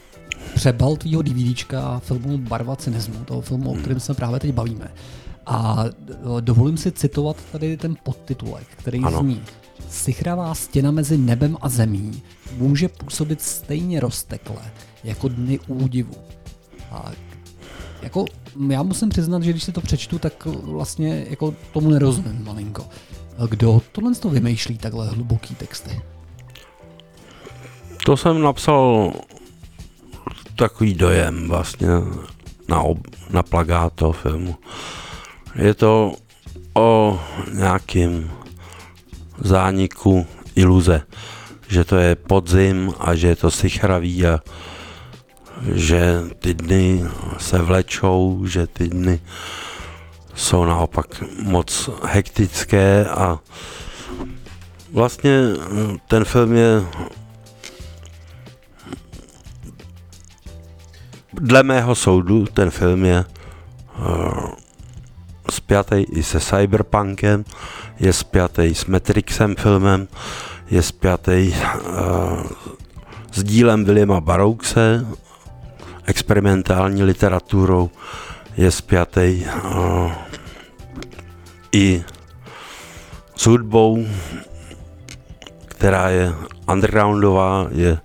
[0.55, 4.91] přebal tvýho DVDčka filmu Barva cynismu, toho filmu, o kterém se právě teď bavíme.
[5.47, 9.19] A eh, dovolím si citovat tady ten podtitulek, který Ano.
[9.19, 9.43] zní
[9.89, 12.23] Sichravá stěna mezi nebem a zemí
[12.59, 14.57] může působit stejně roztekle
[15.05, 16.15] jako dny údivu.
[16.91, 17.11] A
[18.03, 18.25] jako,
[18.69, 22.87] já musím přiznat, že když si to přečtu, tak vlastně jako tomu nerozumím malinko.
[23.49, 26.01] Kdo tohle to vymýšlí takhle hluboký texty?
[28.05, 29.13] To jsem napsal
[30.57, 31.89] takový dojem vlastně
[32.69, 32.99] na, ob,
[33.31, 34.57] na plagát toho filmu.
[35.55, 36.15] Je to
[36.75, 37.21] o
[37.53, 38.31] nějakým
[39.39, 41.03] zániku iluze,
[41.69, 44.41] že to je podzim a že je to sichravý a
[45.73, 47.05] že ty dny
[47.39, 49.21] se vlečou, že ty dny
[50.35, 51.07] jsou naopak
[51.43, 53.39] moc hektické a
[54.93, 55.41] vlastně
[56.09, 56.83] ten film je
[61.33, 63.25] dle mého soudu ten film je
[63.99, 64.53] uh,
[65.51, 67.45] spjatý i se cyberpunkem,
[68.01, 70.09] je spjatý s Matrixem filmem,
[70.71, 72.43] je spjatý uh,
[73.33, 75.07] s dílem Williama Baroukse,
[76.07, 77.91] experimentální literaturou,
[78.57, 80.13] je spjatý uh,
[81.73, 82.05] i
[83.37, 84.07] s hudbou,
[85.65, 86.35] která je
[86.73, 87.99] undergroundová, je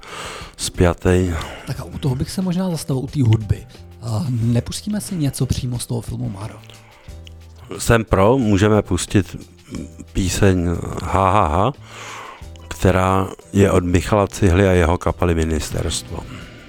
[0.58, 1.34] spjatý.
[1.68, 3.68] Tak a u toho bych se možná zastavil, u té hudby.
[4.04, 6.56] Uh, nepustíme si něco přímo z toho filmu Maro?
[7.78, 9.36] Jsem pro, můžeme pustit
[10.14, 10.68] píseň
[11.04, 11.74] HHH,
[12.68, 16.20] která je od Michala Cihly a jeho kapely Ministerstvo.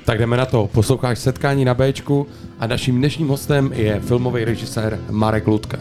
[0.08, 0.68] Tak jdeme na to.
[0.72, 2.26] Posloucháš setkání na Bčku
[2.58, 5.78] a naším dnešním hostem je filmový režisér Marek Ludka.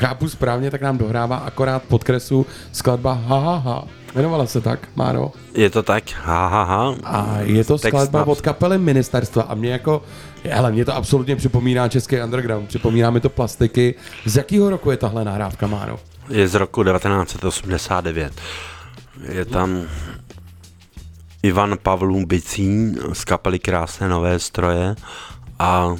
[0.00, 3.84] Chápu správně, tak nám dohrává akorát podkresu skladba Ha, ha, ha.
[4.14, 5.32] Jmenovala se tak, Máro.
[5.54, 6.04] Je to tak?
[6.24, 6.98] HHH.
[7.04, 10.02] A je to Text skladba naps- od kapely Ministerstva a mě jako,
[10.50, 13.94] hele, mě to absolutně připomíná český underground, připomíná mi to plastiky.
[14.26, 15.98] Z jakého roku je tahle nahrávka, Máro?
[16.28, 18.32] Je z roku 1989.
[19.28, 19.82] Je tam
[21.42, 24.94] Ivan Pavlů Bicín z kapely Krásné nové stroje
[25.58, 25.94] a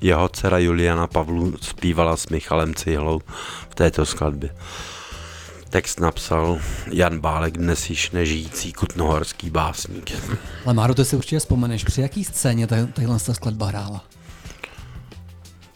[0.00, 3.20] jeho dcera Juliana Pavlů zpívala s Michalem Cihlou
[3.70, 4.54] v této skladbě.
[5.70, 6.58] Text napsal
[6.92, 10.12] Jan Bálek, dnes již nežijící kutnohorský básník.
[10.64, 14.04] Ale Máro, ty si určitě vzpomeneš, při jaký scéně ta- tahle ta skladba hrála?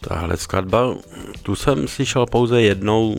[0.00, 0.94] Tahle skladba,
[1.42, 3.16] tu jsem slyšel pouze jednou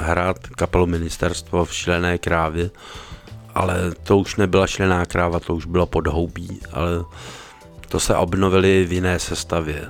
[0.00, 2.70] hrát kapelu ministerstvo v Šílené krávě,
[3.54, 7.04] ale to už nebyla Šílená kráva, to už bylo podhoubí, ale
[7.94, 9.86] to se obnovili v jiné sestavě.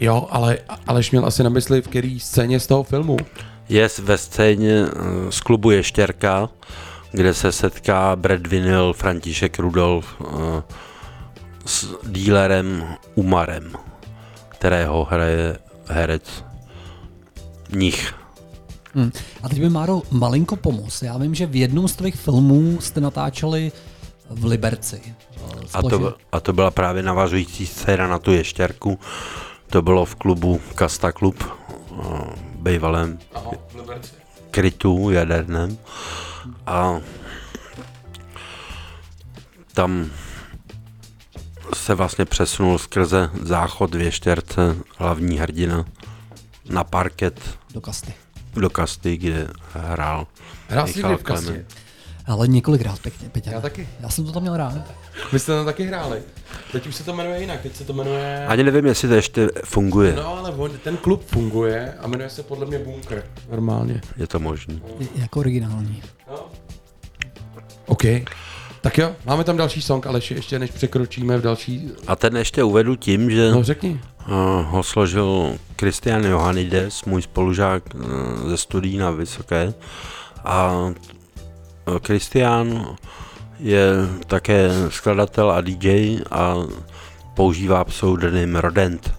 [0.00, 3.16] Jo, ale Aleš měl asi na mysli, v který scéně z toho filmu.
[3.68, 6.48] Je ve scéně eh, z klubu Ještěrka,
[7.12, 10.62] kde se setká Brad Vinyl, František Rudolf eh,
[11.66, 13.72] s dílerem Umarem,
[14.48, 16.44] kterého hraje herec
[17.72, 18.14] Nich.
[18.94, 19.10] Hm.
[19.42, 21.02] A teď by Máro malinko pomoct.
[21.02, 23.72] Já vím, že v jednom z tvých filmů jste natáčeli
[24.30, 25.00] v Liberci.
[25.74, 28.98] A to, a to byla právě navazující scéna na tu ještěrku.
[29.66, 32.04] To bylo v klubu Kasta Klub, eh,
[32.54, 33.50] bývalém Aha,
[34.50, 35.78] krytu jaderném.
[36.66, 37.00] A
[39.74, 40.10] tam
[41.74, 45.84] se vlastně přesunul skrze záchod v ještěrce hlavní hrdina
[46.70, 48.14] na parket do kasty.
[48.54, 50.26] do kasty, kde hrál
[50.68, 51.66] Hrál Michal někdy v kastě?
[52.26, 53.50] Ale několikrát pěkně, Peťa.
[53.50, 53.88] Já taky.
[54.00, 54.74] Já jsem to tam měl rád.
[55.32, 56.22] Vy jste tam taky hráli.
[56.72, 58.46] Teď už se to jmenuje jinak, teď se to jmenuje...
[58.48, 60.14] Ani nevím, jestli to ještě funguje.
[60.16, 63.24] No ale on, ten klub funguje a jmenuje se podle mě Bunker.
[63.50, 64.00] Normálně.
[64.16, 64.82] Je to možný.
[64.98, 66.02] Je- Jako originální.
[67.86, 68.02] OK.
[68.80, 71.90] Tak jo, máme tam další song, ale ještě než překročíme v další...
[72.06, 74.00] A ten ještě uvedu tím, že No řekni.
[74.28, 74.34] uh,
[74.66, 78.02] ho složil Kristian Johanides, můj spolužák uh,
[78.48, 79.74] ze studií na Vysoké.
[80.44, 80.72] A
[82.02, 82.96] Kristian
[83.60, 83.86] je
[84.26, 86.54] také skladatel a DJ a
[87.34, 89.14] používá pseudonym Rodent.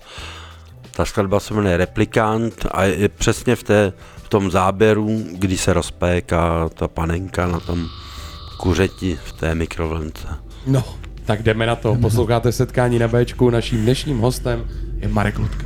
[0.91, 5.73] Ta skladba se jmenuje Replikant a je přesně v, té, v tom záběru, kdy se
[5.73, 7.87] rozpéká ta panenka na tom
[8.57, 10.27] kuřeti v té mikrovlnce.
[10.67, 10.83] No,
[11.25, 11.95] tak jdeme na to.
[11.95, 13.49] Posloucháte setkání na Bčku.
[13.49, 14.65] Naším dnešním hostem
[14.99, 15.65] je Marek Ludka.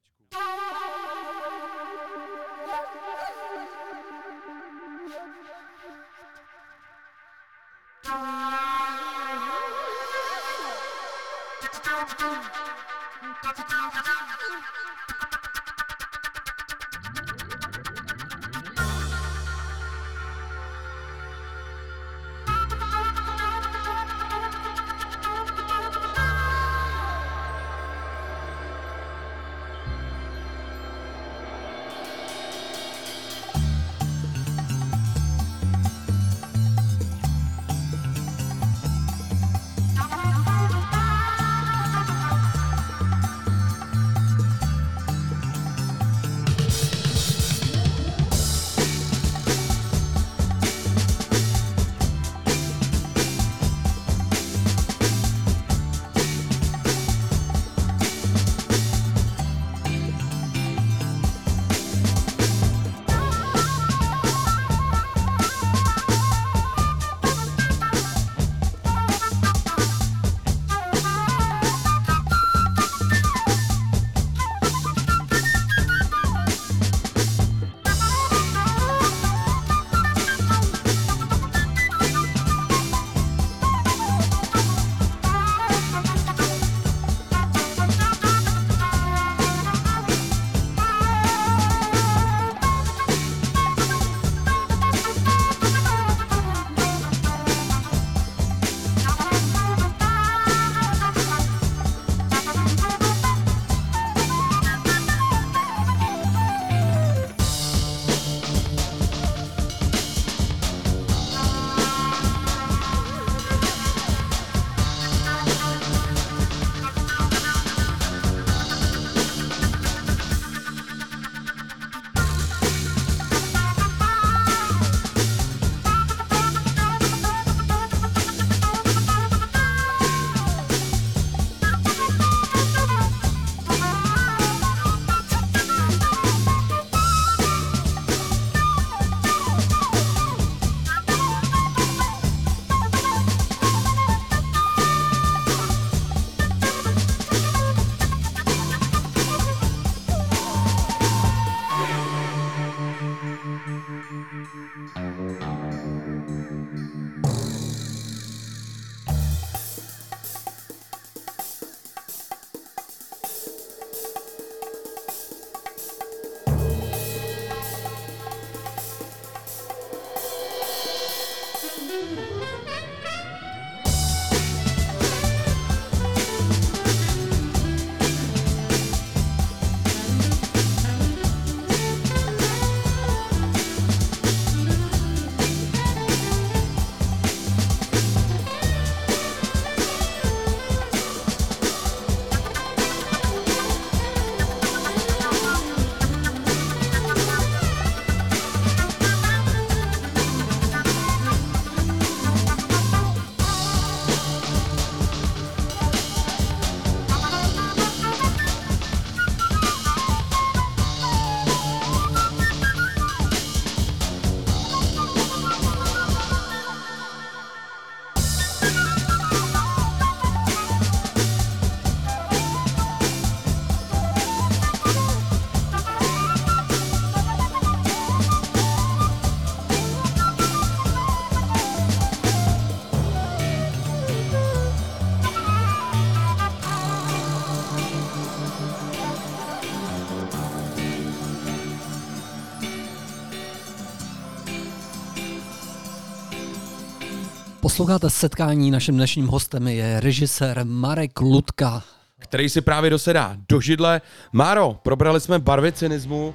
[247.71, 251.83] Posloucháte setkání, naším dnešním hostem je režisér Marek Ludka.
[252.19, 254.01] který si právě dosedá do židle.
[254.33, 256.33] Máro, probrali jsme barvy cynismu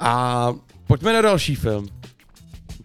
[0.00, 0.52] a
[0.86, 1.88] pojďme na další film.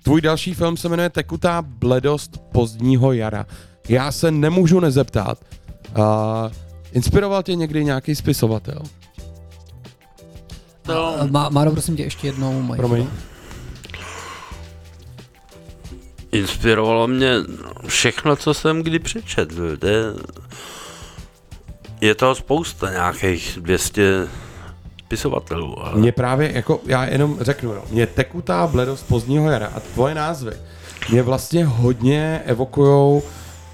[0.03, 3.45] Tvůj další film se jmenuje Tekutá bledost pozdního jara.
[3.89, 5.37] Já se nemůžu nezeptat.
[5.97, 6.05] Uh,
[6.91, 8.81] inspiroval tě někdy nějaký spisovatel?
[11.29, 12.73] Má, Máro, prosím tě, ještě jednou.
[12.75, 13.07] Promiň.
[16.31, 17.31] Inspirovalo mě
[17.87, 19.77] všechno, co jsem kdy přečetl.
[19.77, 20.03] To je,
[22.01, 24.27] je toho spousta, nějakých 200
[25.05, 25.85] spisovatelů.
[25.85, 25.95] Ale...
[25.99, 30.51] Mě právě, jako já jenom řeknu, jo, mě tekutá bledost pozdního jara a tvoje názvy
[31.09, 33.23] mě vlastně hodně evokujou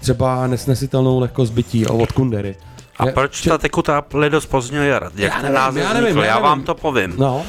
[0.01, 2.55] třeba nesnesitelnou lehkost bytí od Kundery.
[2.99, 5.11] A Je- proč či- ta tekutá ledos pozdního jara?
[5.15, 6.19] Jak Já ten nevím, název já nevím, vznikl?
[6.25, 6.65] já Já vám nevím.
[6.65, 7.13] to povím.
[7.17, 7.45] No,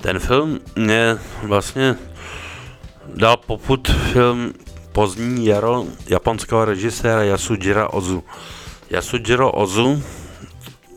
[0.00, 1.94] Ten film mě vlastně
[3.14, 4.52] dal poput film
[4.92, 8.24] Pozdní jaro japonského režiséra Yasujira Ozu.
[8.90, 10.02] Yasujiro Ozu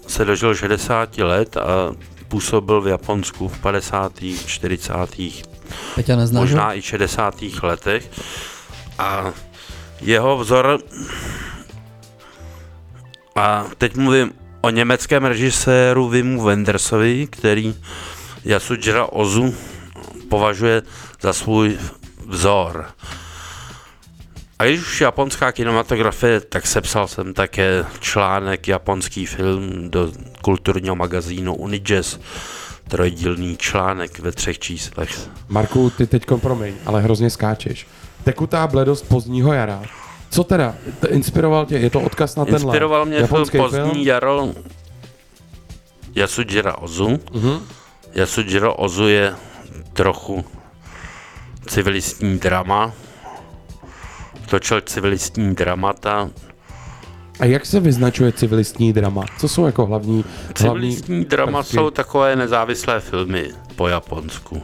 [0.07, 1.91] se dožil 60 let a
[2.27, 4.13] působil v Japonsku v 50.,
[4.45, 4.93] 40.,
[5.95, 6.41] Peťa neznáš?
[6.41, 7.35] možná i 60.
[7.63, 8.11] letech.
[8.99, 9.33] A
[10.01, 10.79] jeho vzor
[13.35, 14.31] a teď mluvím
[14.61, 17.75] o německém režiséru Vimu Wendersovi, který
[18.45, 19.55] Yasujira Ozu
[20.29, 20.81] považuje
[21.21, 21.77] za svůj
[22.29, 22.85] vzor.
[24.59, 30.11] A když už japonská kinematografie, tak sepsal jsem také článek japonský film do
[30.41, 32.17] kulturního magazínu Unijazz,
[32.87, 35.29] trojdílný článek ve třech číslech.
[35.49, 37.87] Marku, ty teď promiň, ale hrozně skáčeš.
[38.23, 39.83] Tekutá bledost pozdního jara.
[40.29, 40.75] Co teda?
[40.99, 41.77] T- inspiroval tě?
[41.77, 44.53] Je to odkaz na tenhle Inspiroval mě film Pozdní jaro
[46.15, 47.19] Yasujira Ozu.
[47.33, 47.59] Mhm.
[48.15, 49.35] Yasujiro Ozu je
[49.93, 50.45] trochu
[51.69, 52.93] civilistní drama.
[54.49, 56.29] Točil civilistní dramata.
[57.39, 59.25] A jak se vyznačuje civilistní drama?
[59.37, 60.25] Co jsou jako hlavní...
[60.53, 61.75] Civilistní hlavní drama prvky?
[61.75, 64.63] jsou takové nezávislé filmy po Japonsku.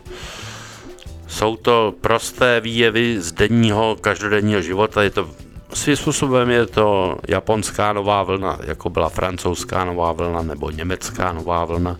[1.28, 5.04] Jsou to prosté výjevy z denního, každodenního života.
[5.04, 5.30] Je to
[5.74, 11.66] svým způsobem je to japonská nová vlna, jako byla francouzská nová vlna nebo německá nová
[11.66, 11.98] vlna.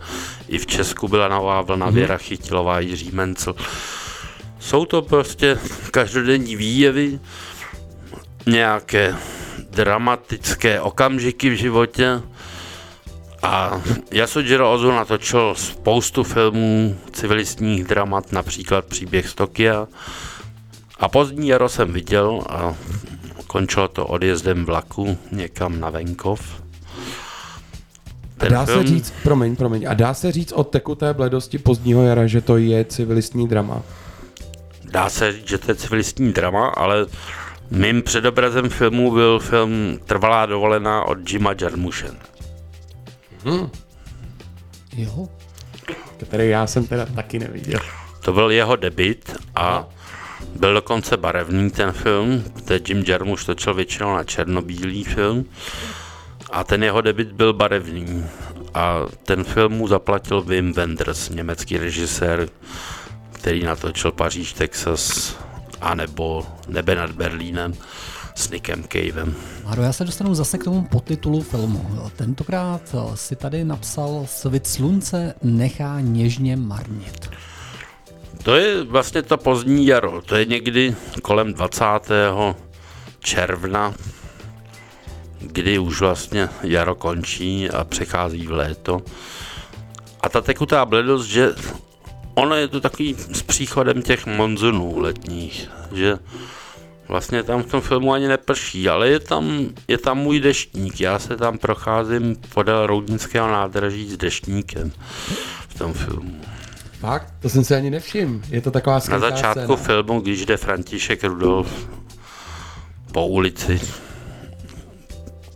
[0.48, 3.54] I v Česku byla nová vlna, Věra Chytilová, Jiří Mencel.
[4.58, 5.58] Jsou to prostě
[5.90, 7.20] každodenní výjevy,
[8.46, 9.14] nějaké
[9.70, 12.22] dramatické okamžiky v životě,
[13.42, 19.86] a Yasujiro Ozu natočil spoustu filmů, civilistních dramat, například Příběh z Tokia.
[21.00, 22.74] A pozdní jaro jsem viděl a
[23.46, 26.62] končilo to odjezdem vlaku někam na venkov.
[28.38, 32.26] A dá se říct, promiň, promiň, a dá se říct o tekuté bledosti pozdního jara,
[32.26, 33.82] že to je civilistní drama?
[34.90, 37.06] Dá se říct, že to je civilistní drama, ale
[37.70, 42.16] mým předobrazem filmu byl film Trvalá dovolená od Jima Jarmushen.
[44.96, 45.28] Jo.
[46.16, 47.80] Který já jsem teda taky neviděl.
[48.20, 49.86] To byl jeho debit a
[50.54, 55.44] byl dokonce barevný ten film, kde Jim Jarmusch točil většinou na černobílý film
[56.50, 58.26] a ten jeho debit byl barevný
[58.74, 62.48] a ten film mu zaplatil Wim Wenders, německý režisér,
[63.46, 65.36] který natočil Paříž, Texas
[65.80, 67.74] a nebo Nebe nad Berlínem
[68.34, 69.34] s Nickem Cavem.
[69.64, 72.10] Máro, já se dostanu zase k tomu podtitulu filmu.
[72.16, 77.30] Tentokrát si tady napsal Svit slunce nechá něžně marnit.
[78.42, 81.84] To je vlastně to pozdní jaro, to je někdy kolem 20.
[83.18, 83.94] června,
[85.40, 89.02] kdy už vlastně jaro končí a přechází v léto.
[90.20, 91.54] A ta tekutá bledost, že
[92.36, 96.18] ono je to takový s příchodem těch monzunů letních, že
[97.08, 101.18] vlastně tam v tom filmu ani neprší, ale je tam, je tam můj deštník, já
[101.18, 104.92] se tam procházím podél Roudnického nádraží s deštníkem
[105.68, 106.40] v tom filmu.
[107.00, 107.34] Fakt?
[107.40, 108.40] To jsem si ani nevšiml.
[108.48, 109.76] Je to taková Na začátku scéna.
[109.76, 111.88] filmu, když jde František Rudolf
[113.12, 113.80] po ulici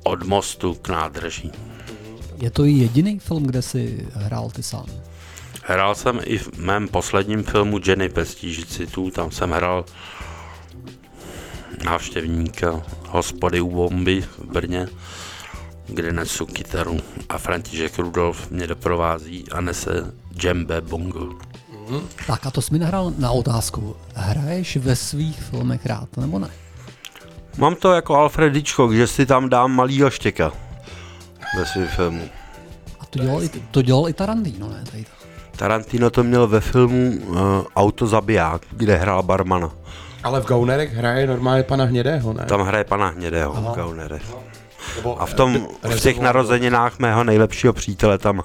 [0.02, 1.52] od mostu k nádraží.
[2.42, 4.86] Je to jediný film, kde si hrál ty sám.
[5.70, 9.84] Hrál jsem i v mém posledním filmu Jenny bez tížicitů, tam jsem hrál
[11.84, 14.88] návštěvníka hospody u bomby v Brně,
[15.86, 16.98] kde nesu kytaru
[17.28, 21.38] a František Rudolf mě doprovází a nese džembe bongo.
[22.26, 23.96] Tak a to jsi mi nahrál na otázku.
[24.14, 26.50] Hraješ ve svých filmech rád, nebo ne?
[27.58, 30.52] Mám to jako Alfredičko, že si tam dám malýho štěka
[31.56, 32.28] ve svém filmu.
[33.00, 34.84] A to dělal, i, to dělal i Tarantino, ne?
[34.90, 35.19] Tady to.
[35.60, 37.38] Tarantino to měl ve filmu uh,
[37.76, 39.70] Autozabiják, kde hrál barmana.
[40.22, 42.44] Ale v Gaunerech hraje normálně pana Hnědého, ne?
[42.44, 44.22] Tam hraje pana Hnědého v Gaunerech.
[44.96, 48.42] Nebo, A v tom, eh, v těch narozeninách mého nejlepšího přítele tam,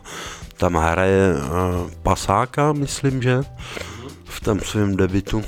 [0.57, 3.41] tam hraje uh, Pasáka, myslím, že
[4.25, 5.43] v tom svém debitu.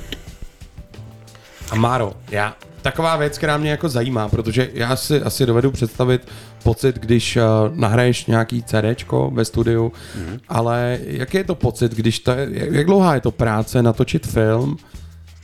[1.72, 2.53] A Máro, já,
[2.88, 6.27] taková věc, která mě jako zajímá, protože já si asi dovedu představit
[6.63, 7.43] pocit, když uh,
[7.75, 10.39] nahraješ nějaký CDčko ve studiu, mm-hmm.
[10.49, 14.77] ale jaký je to pocit, když to je, jak dlouhá je to práce natočit film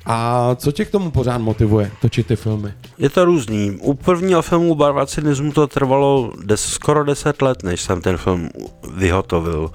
[0.05, 2.73] a co tě k tomu pořád motivuje točit ty filmy?
[2.97, 3.77] Je to různý.
[3.81, 8.49] U prvního filmu Barva cynismu to trvalo des, skoro 10 let, než jsem ten film
[8.95, 9.71] vyhotovil.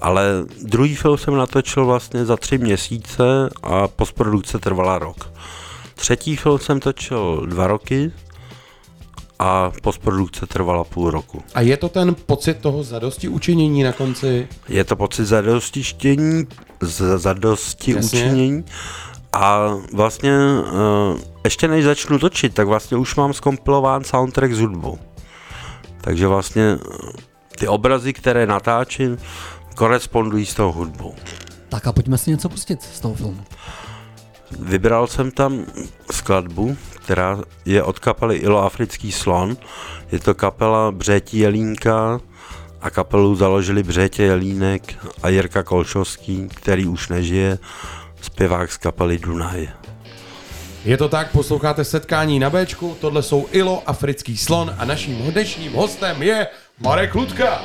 [0.00, 0.24] Ale
[0.62, 5.30] druhý film jsem natočil vlastně za tři měsíce a postprodukce trvala rok.
[6.00, 8.12] Třetí film jsem točil dva roky
[9.38, 11.42] a postprodukce trvala půl roku.
[11.54, 14.48] A je to ten pocit toho zadosti učinění na konci?
[14.68, 16.46] Je to pocit zadosti štění,
[16.80, 18.18] z- zadosti Jasně.
[18.24, 18.64] učinění
[19.32, 20.32] a vlastně
[20.72, 24.98] uh, ještě než začnu točit, tak vlastně už mám skompilován soundtrack s hudbou.
[26.00, 27.12] Takže vlastně eh,
[27.58, 29.18] ty obrazy, které natáčím,
[29.74, 31.14] korespondují s tou hudbou.
[31.68, 33.44] Tak a pojďme si něco pustit z toho filmu.
[34.58, 35.66] Vybral jsem tam
[36.12, 39.56] skladbu, která je od kapely Ilo Africký slon.
[40.12, 42.20] Je to kapela Břetí Jelínka
[42.80, 47.58] a kapelu založili Břetě Jelínek a Jirka Kolšovský, který už nežije,
[48.20, 49.68] zpěvák z kapely Dunaj.
[50.84, 55.72] Je to tak, posloucháte setkání na Bčku, tohle jsou Ilo, Africký slon a naším dnešním
[55.72, 56.46] hostem je
[56.78, 57.62] Marek Ludka.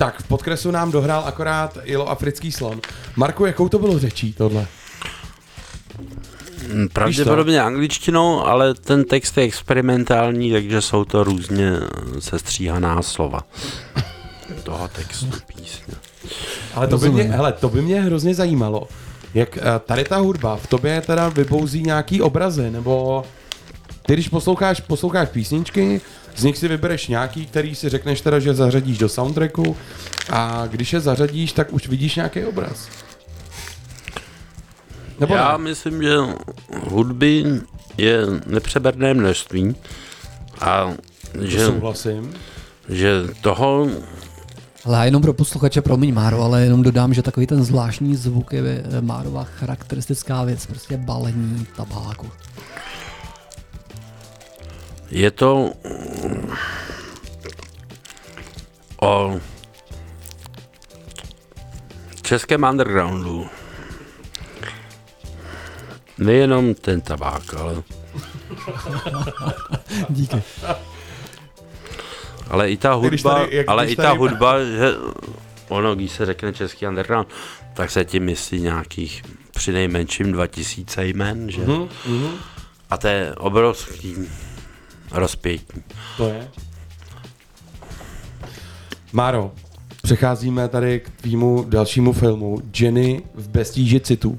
[0.00, 2.80] Tak v podkresu nám dohrál akorát Ilo, Africký slon.
[3.16, 4.66] Marku, jakou to bylo řečí tohle?
[6.72, 11.72] Mm, Pravděpodobně angličtinou, ale ten text je experimentální, takže jsou to různě
[12.18, 13.40] sestříhaná slova
[14.62, 15.94] toho textu písně.
[16.74, 18.88] Ale to by, mě, hele, to by mě hrozně zajímalo.
[19.34, 23.24] Jak eh, tady ta hudba v tobě teda vybouzí nějaký obrazy, nebo
[24.06, 26.00] ty když posloucháš, posloucháš písničky,
[26.36, 29.76] z nich si vybereš nějaký, který si řekneš teda, že zařadíš do soundtracku
[30.30, 32.88] a když je zařadíš, tak už vidíš nějaký obraz.
[35.20, 35.64] Nebo Já ne?
[35.64, 36.16] myslím, že
[36.88, 37.44] hudby
[37.98, 39.74] je nepřeberné množství
[40.60, 40.92] a
[41.40, 42.34] že, Souhlasím.
[42.88, 43.88] že toho
[44.84, 48.52] Ale já jenom pro posluchače, promiň Máro, ale jenom dodám, že takový ten zvláštní zvuk
[48.52, 52.26] je Márová charakteristická věc, prostě balení tabáku.
[55.10, 55.72] Je to
[56.24, 56.50] mm,
[59.02, 59.40] o
[62.22, 63.46] českém undergroundu.
[66.18, 67.82] Nejenom ten tabák, ale,
[70.10, 70.42] Díky.
[72.50, 74.92] ale i ta hudba, tady- jak ale i ta tady- hudba, že
[75.68, 77.28] ono, když se řekne český underground,
[77.74, 81.60] tak se tím myslí nějakých při nejmenším 2000 jmen, že?
[81.60, 82.30] Mhm, mhm.
[82.90, 84.16] A to je obrovský
[85.10, 85.82] rozpětí.
[86.16, 86.48] To je.
[89.12, 89.52] Máro,
[90.02, 94.38] přecházíme tady k tvýmu dalšímu filmu Jenny v bestíži citu.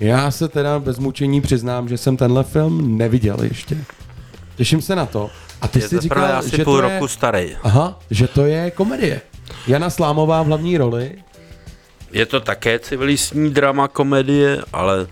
[0.00, 3.84] Já se teda bez mučení přiznám, že jsem tenhle film neviděl ještě.
[4.56, 5.30] Těším se na to.
[5.60, 6.92] A ty je jsi říkal, asi že půl to je...
[6.92, 7.56] roku starý.
[7.62, 9.20] Aha, že to je komedie.
[9.66, 11.12] Jana Slámová v hlavní roli.
[12.12, 15.06] Je to také civilistní drama komedie, ale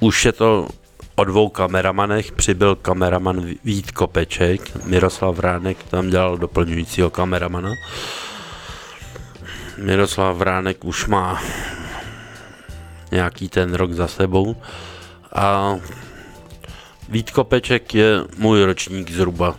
[0.00, 0.68] už je to
[1.18, 2.32] o dvou kameramanech.
[2.32, 7.74] Přibyl kameraman Vít Kopeček, Miroslav Vránek tam dělal doplňujícího kameramana.
[9.78, 11.42] Miroslav Vránek už má
[13.10, 14.56] nějaký ten rok za sebou
[15.34, 15.76] a
[17.08, 19.56] Vít Kopeček je můj ročník zhruba.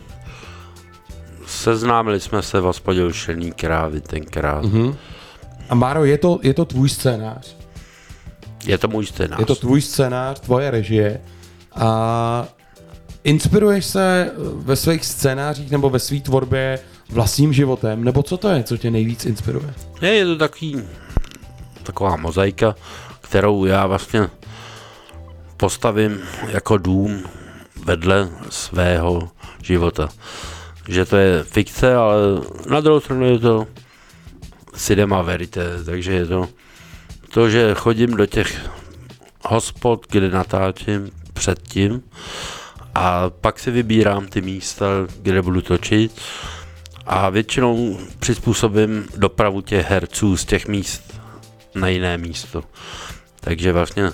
[1.45, 4.63] Seznámili jsme se v hospodě u Šerný krávy tenkrát.
[4.63, 4.95] Mhm.
[5.69, 7.55] A Máro, je to, je to tvůj scénář?
[8.65, 9.39] Je to můj scénář.
[9.39, 11.21] Je to tvůj scénář, tvoje režie.
[11.79, 12.47] A
[13.23, 16.79] inspiruješ se ve svých scénářích nebo ve své tvorbě
[17.09, 18.03] vlastním životem?
[18.03, 19.73] Nebo co to je, co tě nejvíc inspiruje?
[20.01, 20.83] Je, je to takový,
[21.83, 22.75] taková mozaika,
[23.21, 24.29] kterou já vlastně
[25.57, 27.23] postavím jako dům
[27.85, 29.29] vedle svého
[29.63, 30.09] života.
[30.87, 32.17] Že to je fikce, ale
[32.69, 33.67] na druhou stranu je to
[34.75, 36.47] cinema verite, takže je to
[37.29, 38.69] to, že chodím do těch
[39.45, 42.01] hospod, kde natáčím předtím
[42.95, 44.85] a pak si vybírám ty místa,
[45.21, 46.21] kde budu točit
[47.05, 51.21] a většinou přizpůsobím dopravu těch herců z těch míst
[51.75, 52.63] na jiné místo.
[53.39, 54.11] Takže vlastně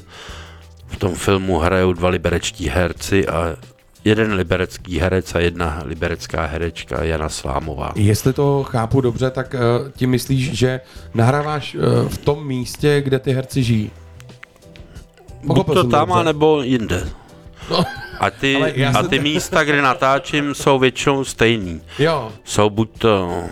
[0.88, 3.56] v tom filmu hrajou dva liberečtí herci a
[4.04, 7.92] jeden liberecký herec a jedna liberecká herečka Jana Slámová.
[7.96, 10.82] Jestli to chápu dobře, tak uh, ti myslíš, že
[11.14, 13.92] nahráváš uh, v tom místě, kde ty herci žijí?
[15.54, 16.24] Buď to tam, dobře?
[16.24, 17.10] nebo jinde.
[17.72, 17.84] No,
[18.20, 21.82] A ty, Ale a ty místa, kde natáčím, jsou většinou stejný.
[22.00, 23.44] jo, Jsou buď to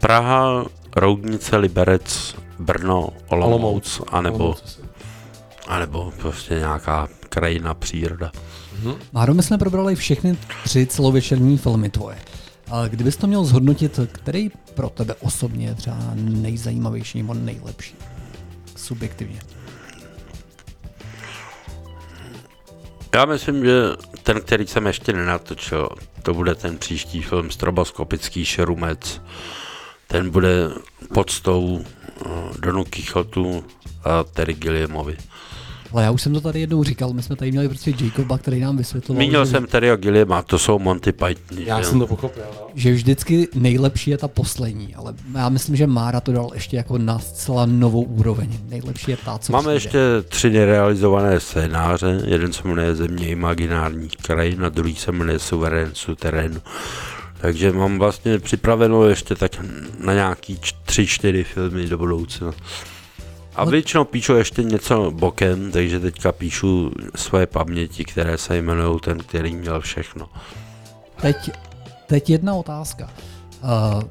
[0.00, 0.64] Praha,
[0.96, 4.00] Roudnice, Liberec, Brno, Olomouc, Olomouc.
[4.12, 4.80] anebo, Olomouc.
[5.68, 8.32] anebo prostě nějaká krajina, příroda.
[9.12, 12.16] Máro, my jsme probrali všechny tři celovečerní filmy tvoje.
[12.70, 17.94] A kdybys to měl zhodnotit, který pro tebe osobně je třeba nejzajímavější nebo nejlepší?
[18.76, 19.38] Subjektivně.
[23.14, 23.82] Já myslím, že
[24.22, 25.88] ten, který jsem ještě nenatočil,
[26.22, 29.22] to bude ten příští film Stroboskopický šerumec.
[30.06, 30.70] Ten bude
[31.14, 32.28] podstou eh,
[32.58, 33.64] Donu Kichotu
[34.04, 35.16] a Terry Gilliamovi.
[35.92, 38.60] Ale já už jsem to tady jednou říkal, my jsme tady měli prostě Jacoba, který
[38.60, 41.58] nám vysvětloval, že, jsem Terryho Gilliama, to jsou Monty Python.
[41.58, 42.42] já jsem to pochopil.
[42.60, 42.66] No.
[42.74, 46.98] že vždycky nejlepší je ta poslední, ale já myslím, že Mára to dal ještě jako
[46.98, 48.58] na zcela novou úroveň.
[48.68, 49.98] Nejlepší je ta, co Máme přijde.
[49.98, 49.98] ještě
[50.28, 52.20] tři nerealizované scénáře.
[52.26, 56.60] Jeden se jmenuje Země imaginární krajin a druhý se jmenuje Suverén suterén.
[57.40, 59.52] Takže mám vlastně připraveno ještě tak
[60.04, 62.52] na nějaký tři, čtyři filmy do budoucna.
[63.56, 63.70] A No.
[63.70, 69.54] většinou píšu ještě něco bokem, takže teďka píšu svoje paměti, které se jmenují ten, který
[69.56, 70.28] měl všechno.
[71.20, 71.50] Teď,
[72.06, 73.10] teď jedna otázka.
[73.62, 74.02] Uh,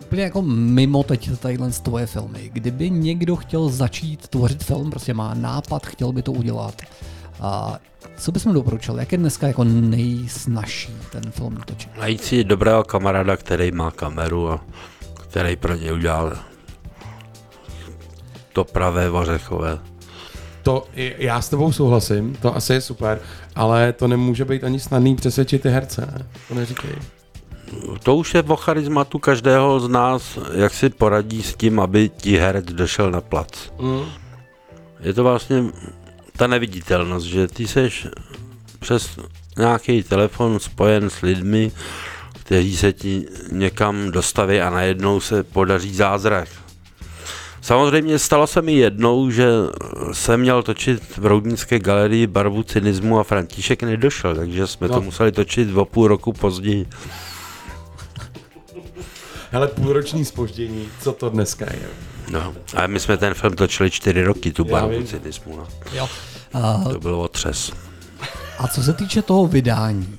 [0.00, 2.50] úplně jako mimo teď tadyhle z tvoje filmy.
[2.52, 6.82] Kdyby někdo chtěl začít tvořit film, prostě má nápad, chtěl by to udělat,
[7.40, 7.78] a
[8.18, 8.98] co bys mu doporučil?
[8.98, 11.90] Jak je dneska jako nejsnažší ten film točit?
[11.98, 14.60] Najít si dobrého kamaráda, který má kameru a
[15.16, 16.32] který pro ně udělal
[18.56, 19.78] to pravé ořechové.
[20.62, 20.86] To,
[21.18, 23.20] já s tebou souhlasím, to asi je super,
[23.54, 26.26] ale to nemůže být ani snadný přesvědčit ty herce, ne?
[26.48, 26.90] To neříkej.
[28.02, 32.36] To už je o charizmatu každého z nás, jak si poradí s tím, aby ti
[32.36, 33.72] herec došel na plac.
[33.78, 34.04] Mm.
[35.00, 35.64] Je to vlastně
[36.36, 38.08] ta neviditelnost, že ty seš
[38.80, 39.18] přes
[39.58, 41.72] nějaký telefon spojen s lidmi,
[42.32, 46.48] kteří se ti někam dostaví a najednou se podaří zázrak.
[47.66, 49.48] Samozřejmě stalo se mi jednou, že
[50.12, 54.94] jsem měl točit v Roudnické galerii barvu cynismu a František nedošel, takže jsme No.
[54.94, 56.86] to museli točit o půl roku později.
[59.50, 61.88] Hele, půlroční spoždění, co to dneska je?
[62.30, 65.56] No, a my jsme ten film točili čtyři roky, tu barvu cynismu.
[65.56, 65.66] No.
[65.92, 66.08] Jo.
[66.54, 67.72] A, To bylo otřes.
[68.58, 70.18] a co se týče toho vydání,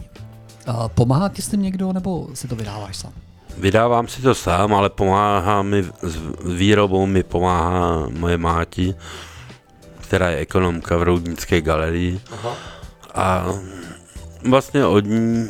[0.66, 3.14] a pomáhá ti s tím někdo, nebo si to vydáváš sám?
[3.58, 8.96] Vydávám si to sám, ale pomáhá mi, s výrobou mi pomáhá moje máti,
[10.02, 12.22] která je ekonomka v Roudnické galerii.
[12.32, 12.56] Aha.
[13.14, 13.46] A
[14.50, 15.50] vlastně od ní,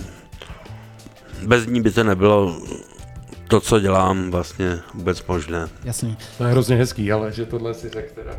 [1.46, 2.62] bez ní by to nebylo
[3.48, 5.70] to, co dělám, vlastně vůbec možné.
[5.84, 6.18] Jasný.
[6.38, 8.32] To je hrozně hezký, ale že tohle si řekl teda.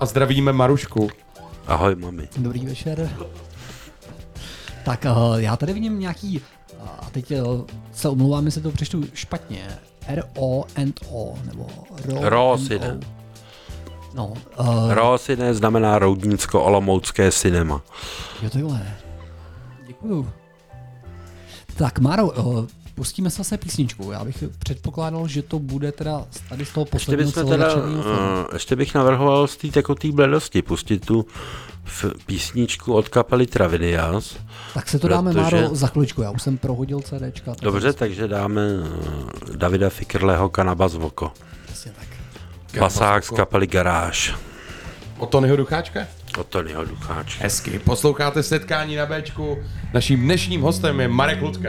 [0.00, 1.10] A zdravíme Marušku.
[1.66, 2.28] Ahoj, mami.
[2.36, 3.10] Dobrý večer.
[4.84, 6.42] Tak uh, já tady vidím nějaký,
[6.80, 7.60] a teď uh,
[7.92, 11.66] se omlouvám, jestli to přečtu špatně, R-O-N-O, nebo
[12.04, 13.00] Ro Rosine.
[14.14, 17.82] No, uh, Rosine znamená Roudnicko-Olomoucké cinema.
[18.42, 18.86] jo takhle.
[19.86, 20.30] Děkuju.
[21.76, 22.66] Tak Máro, uh,
[23.00, 24.12] pustíme se zase písničku.
[24.12, 28.04] Já bych předpokládal, že to bude teda tady z toho Ještě, posledního bychom teda, uh,
[28.52, 31.26] ještě bych navrhoval z té tekutý bledosti pustit tu
[31.84, 34.36] f- písničku od kapely Travinias.
[34.74, 36.22] Tak se to dáme, protože- Máro, za chviličku.
[36.22, 37.54] Já už jsem prohodil CDčka.
[37.54, 41.32] tak Dobře, takže dáme uh, Davida Fikrleho Kanabas Voko.
[41.66, 42.08] Přesně tak.
[42.80, 44.34] Basák z kapely Garáž.
[45.18, 46.00] Od Tonyho Ducháčka?
[46.38, 47.38] Od Tonyho Ducháč.
[47.40, 47.78] Hezky.
[47.78, 49.58] Posloucháte setkání na Bčku.
[49.94, 51.68] Naším dnešním hostem je Marek Ludka.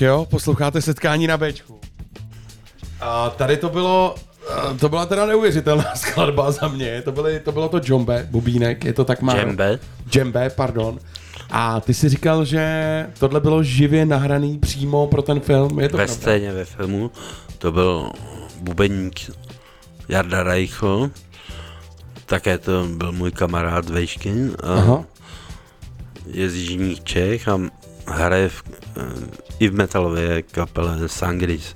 [0.00, 1.80] Tak jo, posloucháte setkání na Bčku.
[3.00, 4.14] A tady to bylo,
[4.74, 7.02] eh, to byla teda neuvěřitelná skladba za mě.
[7.02, 9.34] To, byly, to bylo to Jombe, Bubínek, je to tak má.
[9.34, 9.78] Džembe.
[10.10, 10.98] Džembe, pardon.
[11.50, 15.96] A ty si říkal, že tohle bylo živě nahraný přímo pro ten film, je to
[15.96, 16.22] Ve pravda?
[16.22, 17.10] scéně ve filmu
[17.58, 18.10] to byl
[18.60, 19.30] bubeník
[20.08, 21.10] Jarda Reichl,
[22.26, 25.04] také to byl můj kamarád a Aha.
[26.26, 27.60] je z Jižních Čech a
[28.10, 28.62] hraje v,
[28.96, 29.02] eh,
[29.58, 31.74] i v metalové kapele Sangris,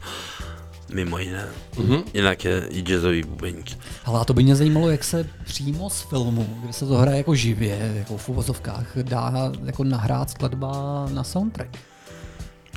[0.93, 1.47] mimo jiné.
[1.79, 2.03] Mhm.
[2.15, 3.79] Jinak je i jazzový bubeník.
[4.05, 7.17] Ale a to by mě zajímalo, jak se přímo z filmu, kde se to hraje
[7.17, 11.79] jako živě, jako v uvozovkách, dá jako nahrát skladba na soundtrack.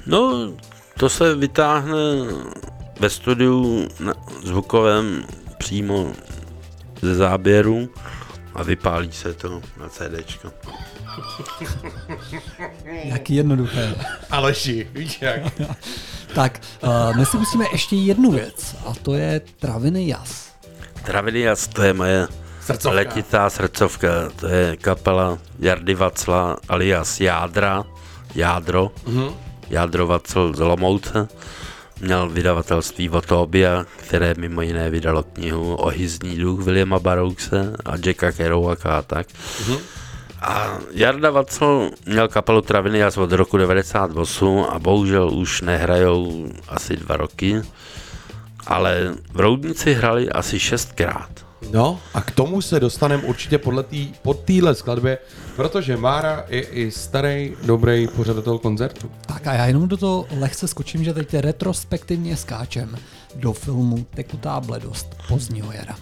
[0.06, 0.52] No,
[1.00, 1.98] to se vytáhne
[3.00, 4.14] ve studiu na
[4.44, 5.24] zvukovém
[5.58, 6.12] přímo
[7.02, 7.90] ze záběru
[8.58, 10.52] a vypálí se to na CDčko.
[13.04, 13.96] Jaký jednoduché.
[14.32, 15.42] Aleši, víš jak?
[16.36, 20.52] Tak, uh, my si musíme ještě jednu věc, a to je traviny jas.
[21.06, 22.28] Travilias, to je moje
[22.62, 22.96] Srdcovka.
[22.96, 27.84] letitá srdcovka, to je kapela Jardy Vacla alias Jádra,
[28.36, 29.30] Jádro, Mhm.
[29.70, 31.28] Jádro Vacl z Lomouce.
[32.02, 38.32] Měl vydavatelství Votobia, které mimo jiné vydalo knihu o hyzní duch Williama Baroukse a Jacka
[38.32, 39.28] Kerouaka a tak.
[39.68, 39.78] Mhm.
[40.42, 47.18] A Jarda Vacl měl kapelu Travinias od roku 98 a bohužel už nehrajou asi dva
[47.18, 47.62] roky,
[48.68, 51.47] ale v Roudnici hrali asi šestkrát.
[51.72, 55.18] No a k tomu se dostaneme určitě podle tý, po téhle skladbě,
[55.56, 59.12] protože Mára je i starý, dobrý pořadatel koncertu.
[59.26, 62.98] Tak a já jenom do toho lehce skočím, že teď retrospektivně skáčem
[63.36, 65.96] do filmu Tekutá bledost pozdního jara.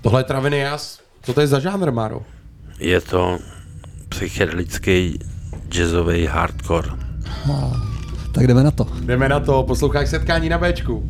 [0.00, 1.00] Tohle je Traviny jas.
[1.22, 2.22] Co to je za žánr, Máro?
[2.78, 3.38] Je to
[4.08, 5.18] psychedelický
[5.68, 6.88] jazzový hardcore.
[7.46, 7.72] No,
[8.34, 8.86] tak jdeme na to.
[9.00, 11.08] Jdeme na to, posloucháš setkání na Bčku.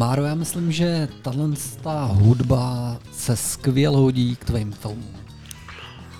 [0.00, 1.48] Máro, já myslím, že tahle
[1.82, 5.16] ta hudba se skvěle hodí k tvým filmům.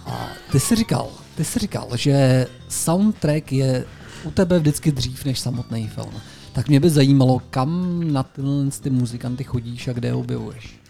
[0.06, 3.84] A ty jsi říkal, ty jsi říkal, že soundtrack je
[4.24, 6.12] u tebe vždycky dřív než samotný film.
[6.52, 10.80] Tak mě by zajímalo, kam na tyhle ty muzikanty chodíš a kde je objevuješ.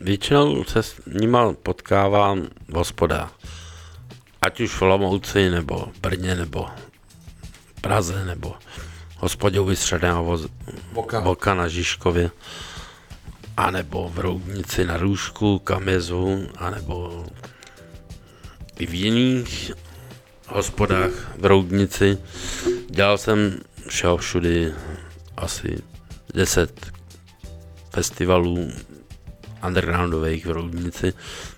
[0.00, 3.38] Většinou se s nima potkávám v hospodách.
[4.42, 6.66] Ať už v Olomouci, nebo Brně, nebo
[7.80, 8.54] Praze, nebo
[9.22, 10.46] hospodě u Vystředného voz,
[10.92, 11.20] Voka.
[11.20, 12.30] Voka na Žižkově,
[13.56, 17.26] anebo v Roudnici na Růžku, Kamezu, anebo
[18.78, 19.72] i v jiných
[20.48, 22.18] hospodách v Roudnici.
[22.90, 23.58] Dělal jsem
[23.88, 24.72] všeho všudy
[25.36, 25.82] asi
[26.34, 26.92] 10
[27.90, 28.70] festivalů
[29.66, 31.12] undergroundových v Roudnici,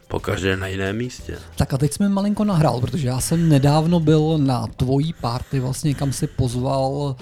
[0.08, 1.38] po každé na jiném místě.
[1.56, 5.94] Tak a teď jsme malinko nahrál, protože já jsem nedávno byl na tvojí party, vlastně
[5.94, 7.14] kam si pozval uh,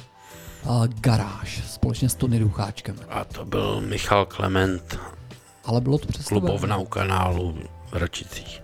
[1.01, 2.97] garáž společně s Tony Ducháčkem.
[3.09, 4.99] A to byl Michal Klement,
[5.65, 6.41] Ale bylo to přes tebe.
[6.41, 7.59] klubovna u kanálu
[7.91, 8.63] v Račicích.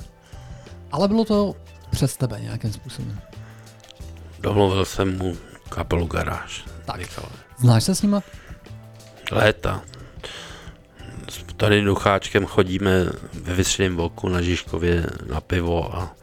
[0.93, 1.55] Ale bylo to
[1.91, 3.21] přes tebe nějakým způsobem.
[4.41, 5.37] Domluvil jsem mu
[5.69, 6.65] kapelu Garáž.
[6.85, 6.97] Tak.
[6.97, 7.29] Michale.
[7.59, 8.23] Znáš se s nima?
[9.33, 9.83] Léta.
[11.29, 12.91] S tady Ducháčkem chodíme
[13.33, 16.15] ve Vystřelém voku na Žižkově na pivo a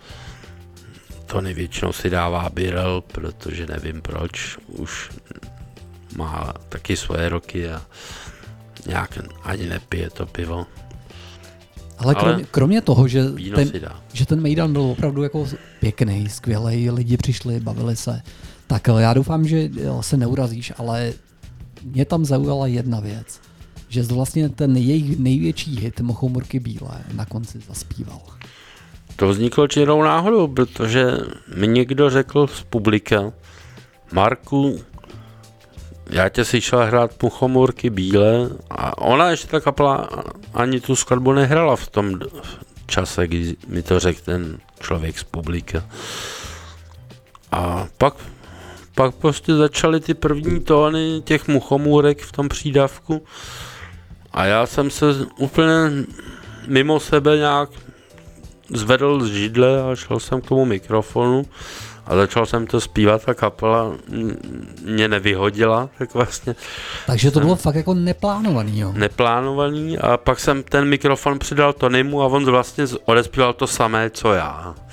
[1.26, 5.10] Tony většinou si dává birel, protože nevím proč, už
[6.16, 7.82] má taky svoje roky a
[8.88, 10.66] nějak ani nepije to pivo.
[11.98, 13.24] Ale, Ale kromě, kromě toho, že
[13.56, 13.72] ten,
[14.14, 15.48] že ten Mejdan byl opravdu jako
[15.80, 18.22] pěkný, skvělý, lidi přišli, bavili se,
[18.68, 21.14] tak eh, já doufám, že eh, se neurazíš, ale
[21.84, 23.42] mě tam zaujala jedna věc,
[23.90, 28.22] že vlastně ten jejich největší hit Mochomurky bílé na konci zaspíval.
[29.16, 31.12] To vzniklo čirou náhodou, protože
[31.56, 33.34] mi někdo řekl z publika,
[34.12, 34.80] Marku,
[36.10, 40.10] já tě si šel hrát puchomurky bílé a ona ještě ta kapela
[40.54, 42.20] ani tu skladbu nehrala v tom
[42.88, 45.86] čase, kdy mi to řekl ten člověk z publika.
[47.52, 48.14] A pak,
[48.96, 53.26] pak prostě začaly ty první tóny těch muchomůrek v tom přídavku
[54.32, 55.06] a já jsem se
[55.38, 56.06] úplně
[56.68, 57.70] mimo sebe nějak
[58.70, 61.46] zvedl z židle a šel jsem k tomu mikrofonu
[62.06, 63.92] a začal jsem to zpívat a kapela
[64.82, 66.56] mě nevyhodila, tak vlastně
[67.08, 68.94] Takže to bylo fakt jako neplánovaný, jo.
[68.96, 74.34] neplánovaný a pak jsem ten mikrofon přidal Tonymu a on vlastně odespíval to samé, co
[74.34, 74.76] já.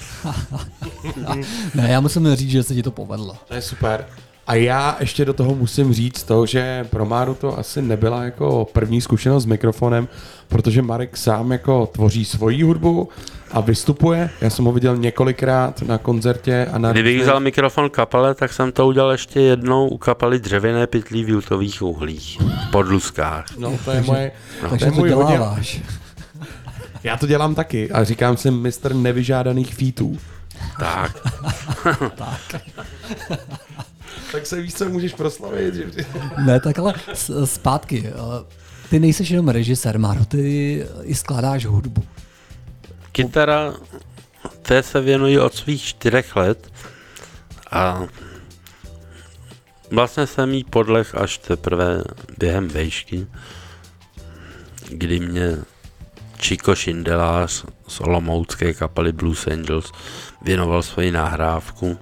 [1.75, 3.37] Ne, já musím říct, že se ti to povedlo.
[3.49, 4.07] To je super.
[4.47, 8.67] A já ještě do toho musím říct to, že pro Máru to asi nebyla jako
[8.73, 10.09] první zkušenost s mikrofonem,
[10.49, 13.09] protože Marek sám jako tvoří svoji hudbu
[13.51, 14.31] a vystupuje.
[14.41, 18.73] Já jsem ho viděl několikrát na koncertě a na Kdybych vzal mikrofon kapele, tak jsem
[18.73, 22.39] to udělal ještě jednou u kapely dřevěné pytlí v jutových uhlích.
[22.71, 23.45] Pod Luskách.
[23.59, 24.33] No, to je moje,
[24.71, 25.81] Takže je to můj hodně- děláváš.
[27.05, 30.19] Já to dělám taky a říkám si mistr nevyžádaných featů.
[30.79, 31.13] Tak.
[32.17, 32.63] Tak
[34.43, 35.75] se víš, co můžeš proslavit.
[35.75, 35.85] Že...
[36.47, 36.95] Ne, tak ale
[37.45, 38.05] zpátky.
[38.07, 38.45] eh,
[38.91, 42.03] Ty nejseš jenom režisér, Máro, ty i skládáš hudbu.
[43.13, 43.75] Kytara,
[44.63, 46.73] té se věnuji od svých čtyřech let
[47.71, 48.03] a
[49.91, 52.03] vlastně jsem jí podlech až teprve
[52.39, 53.27] během vejšky,
[54.89, 55.57] kdy mě
[56.43, 59.93] Chico Šindelář z olomoucké kapely Blues Angels
[60.43, 61.99] věnoval svoji nahrávku,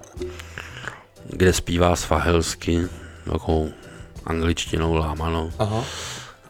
[1.31, 2.87] kde zpívá svahelsky,
[3.31, 3.69] takovou
[4.25, 5.83] angličtinou lámanou Aha.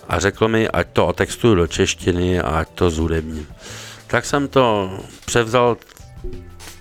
[0.07, 3.47] a řekl mi, ať to otextuju do češtiny a ať to zhudebním.
[4.07, 4.91] Tak jsem to
[5.25, 5.77] převzal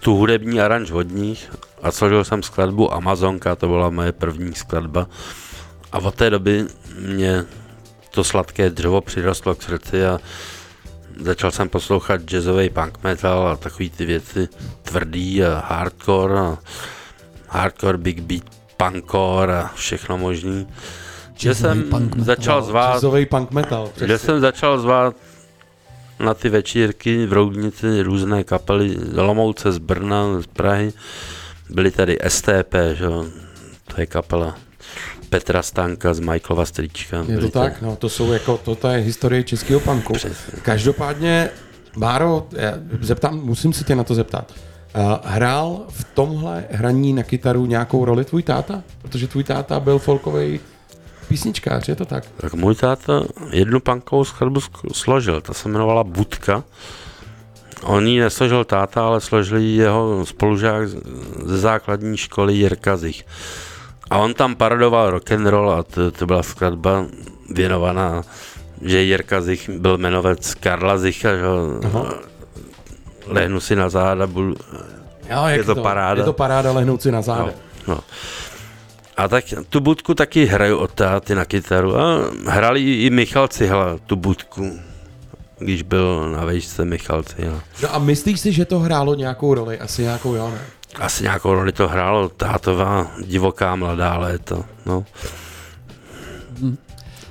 [0.01, 1.51] tu hudební aranž od nich
[1.83, 5.07] a složil jsem skladbu Amazonka, to byla moje první skladba.
[5.93, 6.67] A od té doby
[6.99, 7.45] mě
[8.11, 10.19] to sladké dřevo přirostlo k srdci a
[11.21, 14.49] začal jsem poslouchat jazzový punk metal a takový ty věci
[14.83, 16.59] tvrdý a hardcore a
[17.51, 18.43] hardcore, big beat,
[18.77, 20.67] punkcore a všechno možný.
[21.35, 22.25] Že jsem punk metal.
[22.25, 23.91] začal zvát Jazzový punk metal.
[23.97, 24.19] kde přesně.
[24.27, 25.17] jsem začal zvát
[26.19, 30.93] na ty večírky v Roudnici různé kapely z Olomouce, z Brna, z Prahy.
[31.71, 33.27] Byly tady STP, že jo,
[33.95, 34.57] to je kapela
[35.31, 37.17] Petra Stanka z Michaelova strička.
[37.17, 40.13] Je to Byly tady- tak, no, to jsou jako, to, to je historie českého punku.
[40.13, 40.35] Přesně.
[40.63, 41.51] Každopádně,
[41.97, 44.53] Máro, já zeptám, musím se tě na to zeptat.
[44.97, 48.83] Uh, hrál v tomhle hraní na kytaru nějakou roli tvůj táta?
[49.03, 50.61] Protože tvůj táta byl folkový
[51.29, 52.25] písničkář, je to tak?
[52.37, 56.65] Tak můj táta jednu punkovou skladbu sk- složil, ta se jmenovala Budka.
[57.83, 60.89] On ji nesložil táta, ale složil ji jeho spolužák
[61.45, 63.25] ze základní školy Jirka Zich.
[64.11, 67.07] A on tam parodoval rock and roll a to, to byla skladba
[67.51, 68.23] věnovaná,
[68.83, 71.45] že Jirka Zich byl jmenovec Karla Zicha, že
[73.27, 74.55] lehnu si na záda, budu,
[75.31, 76.21] Jo, je to paráda.
[76.21, 77.55] Je to paráda lehnout si na záda.
[77.87, 78.01] No, no.
[79.17, 81.97] A tak tu budku taky hraju od táty na kytaru.
[81.97, 84.79] A hrali i Michal Cihla tu budku,
[85.59, 87.61] když byl na vejšce Michal Cihla.
[87.83, 89.79] No a myslíš si, že to hrálo nějakou roli?
[89.79, 90.61] Asi nějakou, jo, ne?
[90.99, 94.65] Asi nějakou roli to hrálo tátová divoká mladá léto.
[94.87, 95.05] No.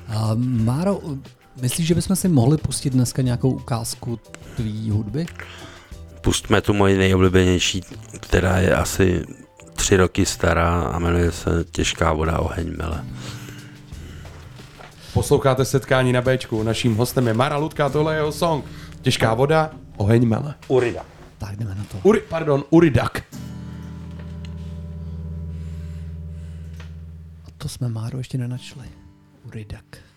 [0.08, 1.00] A Máro,
[1.62, 4.20] myslíš, že bychom si mohli pustit dneska nějakou ukázku
[4.56, 5.26] tvý hudby?
[6.22, 7.82] Pustme tu moji nejoblíbenější,
[8.20, 9.26] která je asi
[9.76, 13.06] tři roky stará a jmenuje se Těžká voda oheň mele.
[15.14, 16.64] Posloucháte setkání na Bčku.
[16.64, 18.66] Naším hostem je Mara Ludka, tohle je jeho song.
[19.02, 20.56] Těžká voda, oheň mele.
[20.68, 21.06] Urida.
[21.38, 21.98] Tak jdeme na to.
[22.04, 23.24] Uri, pardon, Uridak.
[27.46, 28.86] A to jsme Máro ještě nenačli.
[29.48, 30.09] Uridak.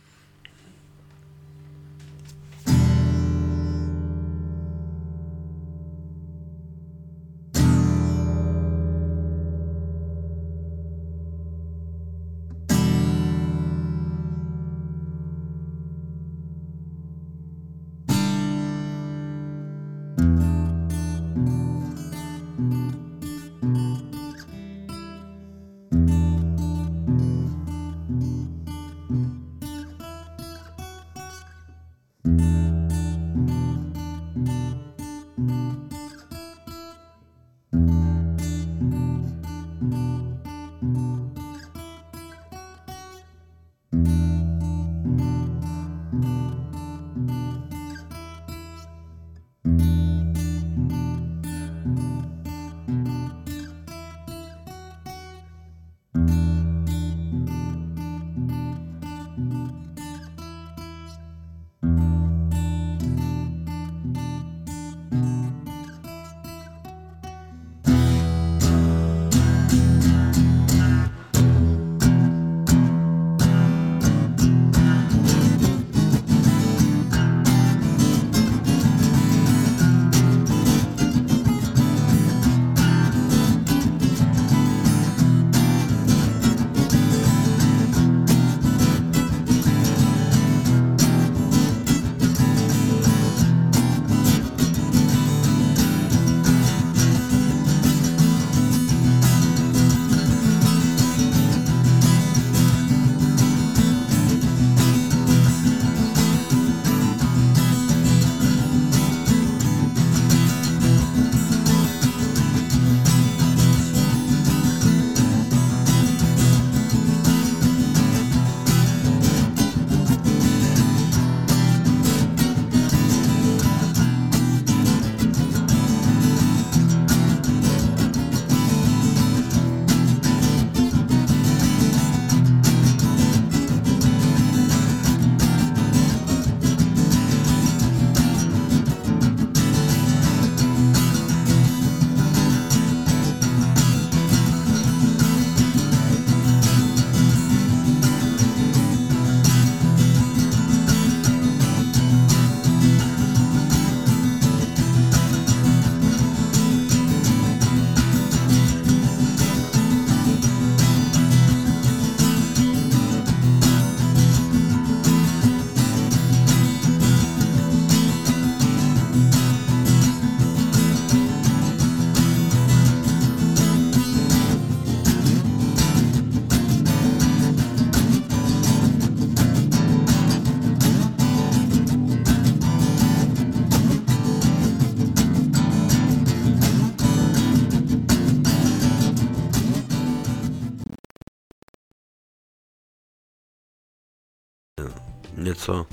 [195.63, 195.87] Něco,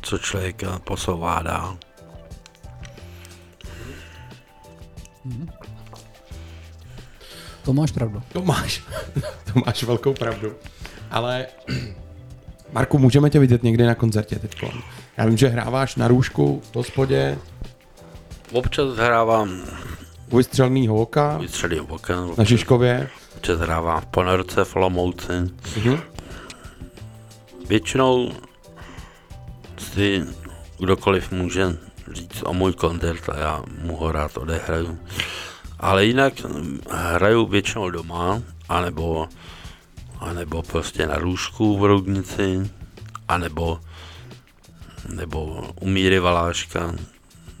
[0.00, 1.78] co člověka posouvá dál.
[7.64, 8.22] To máš pravdu.
[8.32, 8.82] To máš,
[9.52, 10.52] to máš velkou pravdu.
[11.10, 11.46] Ale
[12.72, 14.62] Marku, můžeme tě vidět někdy na koncertě teď.
[15.16, 17.38] Já vím, že hráváš na růžku v hospodě
[18.52, 19.62] Občas hrávám
[20.30, 23.08] u vystřelného oka vystřelý oken, na Žižkově.
[23.36, 25.32] občas hrávám v Ponorce, v Olomouci.
[25.76, 26.11] Mhm.
[27.72, 28.32] Většinou
[29.78, 30.24] si
[30.78, 31.78] kdokoliv může
[32.12, 34.98] říct o můj koncert a já mu ho rád odehraju.
[35.80, 39.28] Ale jinak hm, hraju většinou doma anebo,
[40.18, 42.70] anebo prostě na růžku v Roudnici,
[43.28, 43.80] anebo
[45.08, 46.94] nebo u Míry Valáška,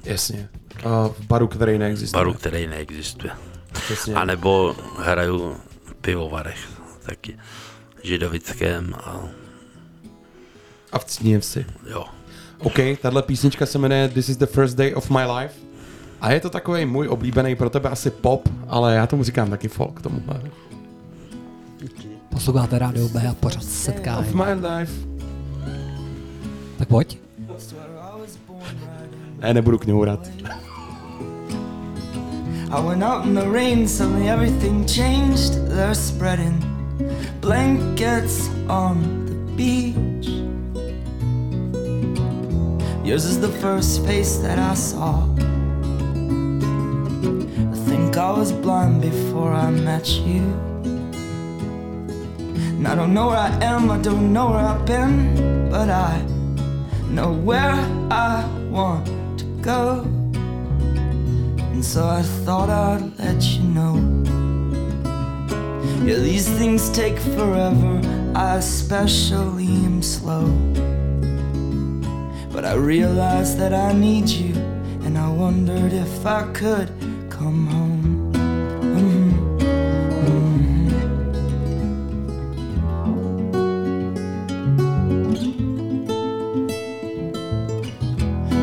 [0.04, 0.48] Jasně.
[0.84, 2.20] A v baru, který neexistuje.
[2.20, 3.32] baru, který neexistuje.
[3.72, 4.14] Přesně.
[4.14, 6.68] A nebo hraju v pivovarech,
[7.02, 7.38] taky
[8.02, 9.41] židovickém a
[10.92, 11.66] A v Cníjevsi.
[11.90, 12.04] jo.
[12.58, 15.54] OK, tahle písnička se jmenuje This is the first day of my life.
[16.20, 19.68] A je to takový můj oblíbený pro tebe asi pop, ale já tomu říkám taky
[19.68, 20.22] folk tomu.
[22.28, 24.26] Posloucháte rádio B a pořád setkání.
[24.28, 24.92] Of my life.
[26.78, 27.18] Tak pojď.
[29.40, 30.28] Ne, nebudu kňourat.
[32.70, 35.68] I went out in the rain, suddenly everything changed.
[35.68, 36.64] They're spreading
[37.40, 40.51] blankets on the beach.
[43.04, 45.24] Yours is the first face that I saw.
[47.72, 50.42] I think I was blind before I met you.
[52.76, 56.22] And I don't know where I am, I don't know where I've been, but I
[57.08, 57.74] know where
[58.08, 59.06] I want
[59.40, 60.02] to go.
[61.72, 63.96] And so I thought I'd let you know.
[66.06, 68.00] Yeah, these things take forever.
[68.36, 70.46] I especially am slow.
[72.52, 74.54] But I realized that I need you,
[75.04, 76.90] and I wondered if I could
[77.30, 78.30] come home.
[78.94, 79.30] Mhm,
[80.24, 80.52] mhm.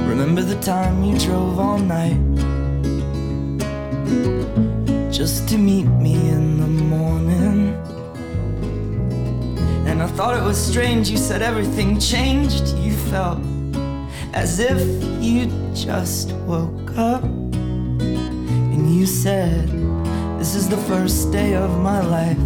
[0.07, 2.19] Remember the time you drove all night
[5.11, 7.75] just to meet me in the morning.
[9.87, 12.67] And I thought it was strange, you said everything changed.
[12.77, 13.39] You felt
[14.33, 14.81] as if
[15.21, 17.23] you just woke up.
[17.23, 19.67] And you said,
[20.39, 22.37] This is the first day of my life.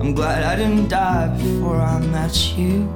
[0.00, 2.88] I'm glad I didn't die before I met you.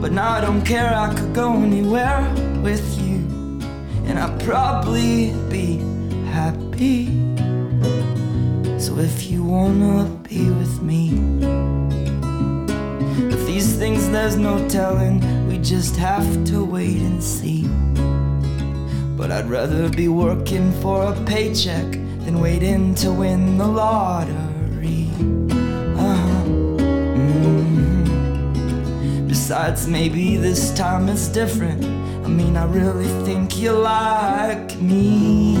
[0.00, 2.22] But now I don't care, I could go anywhere
[2.62, 3.24] with you
[4.06, 5.78] and I'd probably be
[6.30, 7.06] happy.
[8.78, 11.83] So if you wanna be with me,
[13.74, 17.66] things there's no telling, we just have to wait and see.
[19.16, 21.90] But I'd rather be working for a paycheck
[22.24, 25.10] than waiting to win the lottery.
[25.96, 26.44] Uh-huh.
[27.20, 28.04] Mhm.
[29.28, 31.84] Besides, maybe this time it's different.
[32.24, 35.53] I mean, I really think you like me.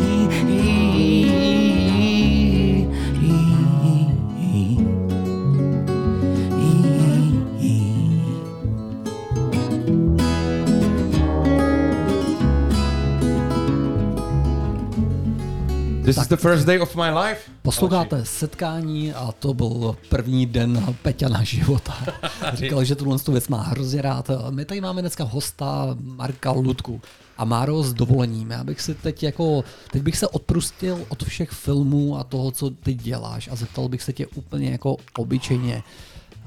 [16.04, 17.50] This is the first day of my life.
[17.62, 21.96] Posloucháte setkání a to byl první den Peťana života.
[22.52, 24.30] Říkal, že tuhle tu věc má hrozně rád.
[24.50, 27.00] My tady máme dneska hosta Marka Ludku.
[27.38, 31.50] A Máro s dovolením, já bych si teď jako, teď bych se odprustil od všech
[31.50, 35.82] filmů a toho, co ty děláš a zeptal bych se tě úplně jako obyčejně,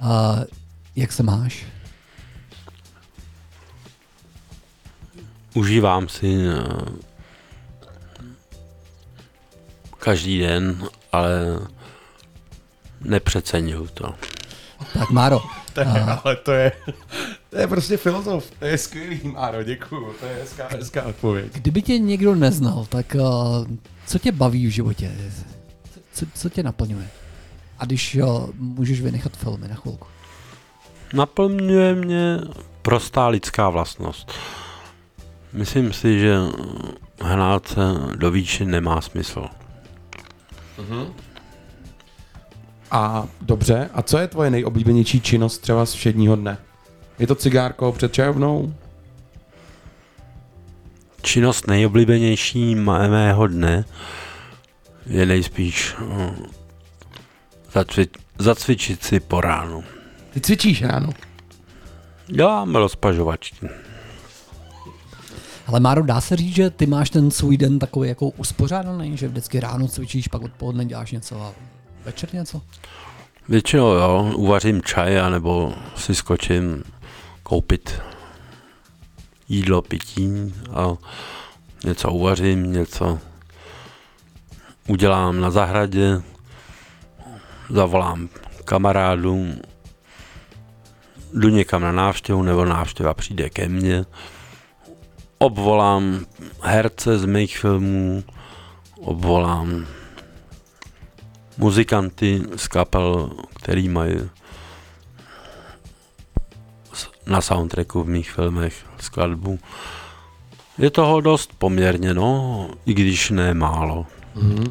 [0.02, 0.44] uh,
[0.96, 1.66] jak se máš?
[5.54, 6.38] Užívám si
[10.08, 11.60] každý den, ale
[13.02, 14.14] nepřeceňuju to.
[14.94, 15.42] Tak Máro,
[15.74, 15.88] To je,
[16.24, 16.72] ale to je,
[17.50, 18.52] to je prostě filozof.
[18.60, 20.14] To je skvělý, Máro, děkuju.
[20.20, 21.54] To je hezká, hezká odpověď.
[21.54, 23.68] kdyby tě někdo neznal, tak uh,
[24.06, 25.12] co tě baví v životě?
[26.14, 27.08] Co, co tě naplňuje?
[27.80, 30.08] A když uh, můžeš vynechat filmy na chvilku.
[31.14, 32.38] Naplňuje mě
[32.82, 34.32] prostá lidská vlastnost.
[35.54, 36.38] Myslím si, že
[37.22, 37.82] hnát se
[38.16, 39.46] do výše nemá smysl.
[42.92, 46.58] A dobře, a co je tvoje nejoblíbenější činnost třeba z všedního dne?
[47.20, 48.74] Je to cigárko před čajovnou?
[51.22, 53.86] Činnost nejoblíbenější mé- mého dne
[55.06, 56.34] je nejspíš eh,
[57.74, 58.08] zacvi-
[58.40, 59.84] zacvičit si po ránu.
[60.30, 61.10] Ty cvičíš ráno.
[62.28, 63.70] Dělám rozpažovačky.
[65.68, 69.28] Ale Máro, dá se říct, že ty máš ten svůj den takový jako uspořádaný, že
[69.28, 71.54] vždycky ráno cvičíš, pak odpoledne děláš něco a
[72.06, 72.62] večer něco?
[73.50, 76.84] Většinou jo, uvařím čaj, anebo si skočím
[77.44, 78.02] koupit
[79.50, 80.96] jídlo, pití a
[81.86, 83.20] něco uvařím, něco
[84.88, 86.22] udělám na zahradě,
[87.70, 88.30] zavolám
[88.66, 89.56] kamarádům,
[91.34, 94.06] jdu někam na návštěvu, nebo návštěva přijde ke mně,
[95.38, 96.26] obvolám
[96.62, 98.24] herce z mých filmů,
[99.00, 99.86] obvolám
[101.58, 104.16] muzikanty z kapel, který mají
[107.26, 109.60] na soundtracku v mých filmech skladbu.
[110.78, 114.06] Je toho dost poměrně, no, i když ne málo.
[114.36, 114.66] Mhm.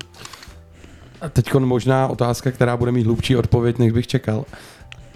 [1.21, 4.45] A teď možná otázka, která bude mít hlubší odpověď, než bych čekal.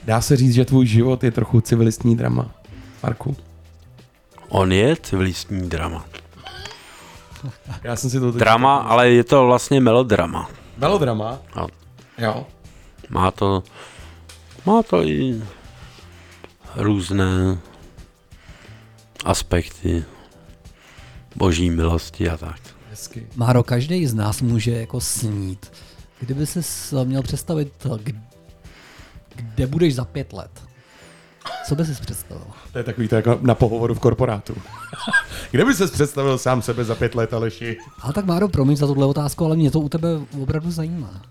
[0.04, 2.50] Dá se říct, že tvůj život je trochu civilistní drama,
[3.02, 3.36] Marku?
[4.50, 6.04] On je civilistní drama.
[7.82, 10.50] Já jsem si to Drama, ale je to vlastně melodrama.
[10.76, 11.38] Melodrama?
[11.54, 11.66] A
[12.18, 12.46] Jo.
[13.08, 13.62] má to,
[14.66, 15.42] má to i
[16.76, 17.58] různé
[19.24, 20.04] aspekty
[21.36, 22.60] boží milosti a tak.
[22.90, 23.26] Hezky.
[23.36, 25.72] Máro, každý z nás může jako snít.
[26.20, 26.60] Kdyby se
[27.04, 27.86] měl představit,
[29.34, 30.50] kde budeš za pět let,
[31.68, 32.46] co bys si představil?
[32.72, 34.54] To je takový to jako na pohovoru v korporátu.
[35.50, 37.78] Kde by ses představil sám sebe za pět let, Aleši?
[38.00, 40.08] Ale tak Máro, promiň za tuhle otázku, ale mě to u tebe
[40.42, 41.22] opravdu zajímá.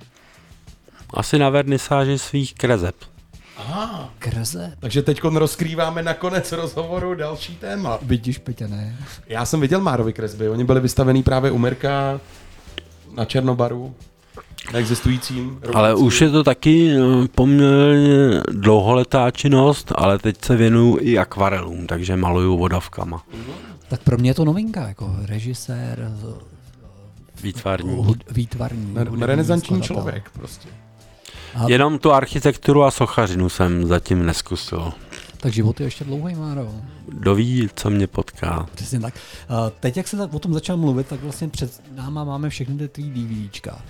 [1.14, 2.96] Asi na vernisáži svých krezeb.
[3.58, 4.10] Aha.
[4.20, 4.74] Kreze?
[4.80, 8.00] Takže teď rozkrýváme na konec rozhovoru další téma.
[8.02, 8.96] Vidíš, Petě, ne?
[9.28, 12.20] Já jsem viděl Márovi kresby, oni byli vystavený právě u Mirka
[13.16, 13.96] na Černobaru,
[14.74, 15.60] neexistujícím.
[15.74, 21.88] Ale už je to taky eh, poměrně dlouholetá činnost, ale teď se věnuju i akvarelům,
[21.88, 23.24] takže maluju vodovkama.
[23.90, 26.12] Tak pro mě je to novinka, jako režisér,
[27.44, 27.96] Výtvarní.
[27.96, 28.96] hud- výtvarní.
[29.22, 30.70] Renesanční člověk prostě.
[31.56, 34.94] A- Jenom tu architekturu a sochařinu jsem zatím neskusil.
[35.38, 36.72] Tak život je ještě dlouhý, Máro.
[37.14, 38.68] Doví, co mě potká.
[38.76, 39.14] Přesně tak.
[39.50, 42.88] A teď, jak se o tom začal mluvit, tak vlastně před náma máme všechny ty
[42.88, 43.82] tvý DVDčka.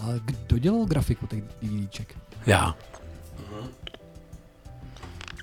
[0.00, 2.14] A kdo dělal grafiku těch DVDček?
[2.46, 2.74] Já.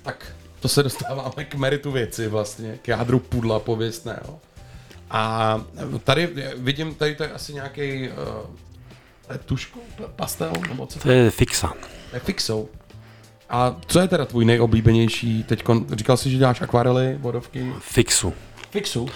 [0.02, 4.40] Tak to se dostáváme k meritu věci vlastně, k jádru pudla pověstného.
[5.10, 5.64] A
[6.04, 9.80] tady vidím, tady to je asi nějaký uh, tušku,
[10.16, 11.72] pastel, nebo co To je fixa.
[12.10, 12.68] To je fixou.
[13.50, 17.72] A co je teda tvůj nejoblíbenější, teď říkal jsi, že děláš akvarely, vodovky?
[17.80, 18.34] Fixu.
[18.70, 19.08] Fixu?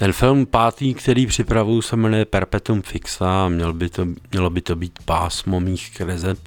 [0.00, 4.60] Ten film pátý, který připravuju, se jmenuje Perpetuum Fixa a měl by to, mělo by
[4.60, 6.38] to být pásmo mých kreseb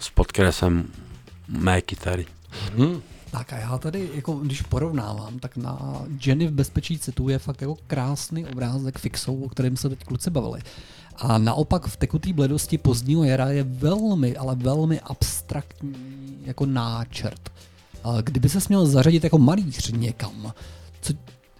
[0.00, 0.88] s podkresem
[1.48, 2.26] mé kytary.
[2.76, 3.02] Hmm.
[3.30, 7.60] Tak a já tady, jako, když porovnávám, tak na Jenny v bezpečí citu je fakt
[7.60, 10.60] jako krásný obrázek fixou, o kterém se teď kluci bavili.
[11.16, 15.94] A naopak v tekutý bledosti pozdního jara je velmi, ale velmi abstraktní
[16.44, 17.50] jako náčrt.
[18.22, 20.52] Kdyby se měl zařadit jako malíř někam,
[21.00, 21.12] co,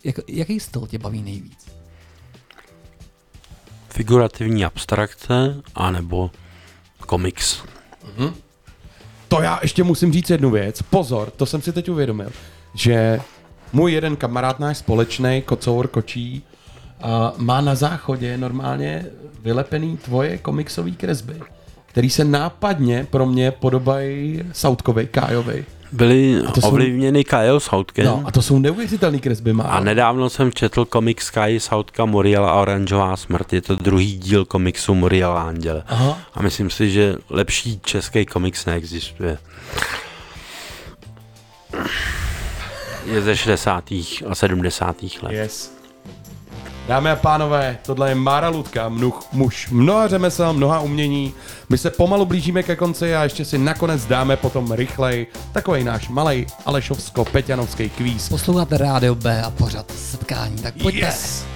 [0.05, 1.67] jak, jaký styl tě baví nejvíc?
[3.89, 6.31] Figurativní abstrakce anebo
[7.07, 7.63] komiks.
[8.17, 8.35] Mhm.
[9.29, 10.83] To já ještě musím říct jednu věc.
[10.83, 12.31] Pozor, to jsem si teď uvědomil,
[12.75, 13.21] že
[13.73, 16.43] můj jeden kamarád náš společný, Kocour Kočí,
[17.03, 19.07] a má na záchodě normálně
[19.43, 21.41] vylepený tvoje komiksové kresby,
[21.87, 25.65] který se nápadně pro mě podobají Sautkovi, Kájovi.
[25.95, 28.05] Byly jsou- ovlivněny Kyle Soutkem.
[28.07, 29.65] No, a to jsou neuvěřitelné kresby, má.
[29.65, 33.53] A nedávno jsem četl komiks Sky Soutka Muriel a Oranžová smrt.
[33.53, 35.83] Je to druhý díl komiksu Muriel a Anděl.
[35.87, 36.19] Aha.
[36.35, 39.39] A myslím si, že lepší český komiks neexistuje.
[43.07, 43.91] Je ze 60.
[44.29, 44.97] a 70.
[45.23, 45.33] let.
[45.33, 45.73] Yes.
[46.89, 51.35] Dámy a pánové, tohle je Mára Ludka, mnuch, muž mnoha řemesel, mnoha umění.
[51.69, 56.09] My se pomalu blížíme ke konci a ještě si nakonec dáme potom rychlej takový náš
[56.09, 58.29] malej Alešovsko-Peťanovský kvíz.
[58.29, 61.07] Posloucháte Rádio B a pořád setkání, tak pojďte.
[61.07, 61.54] Yes.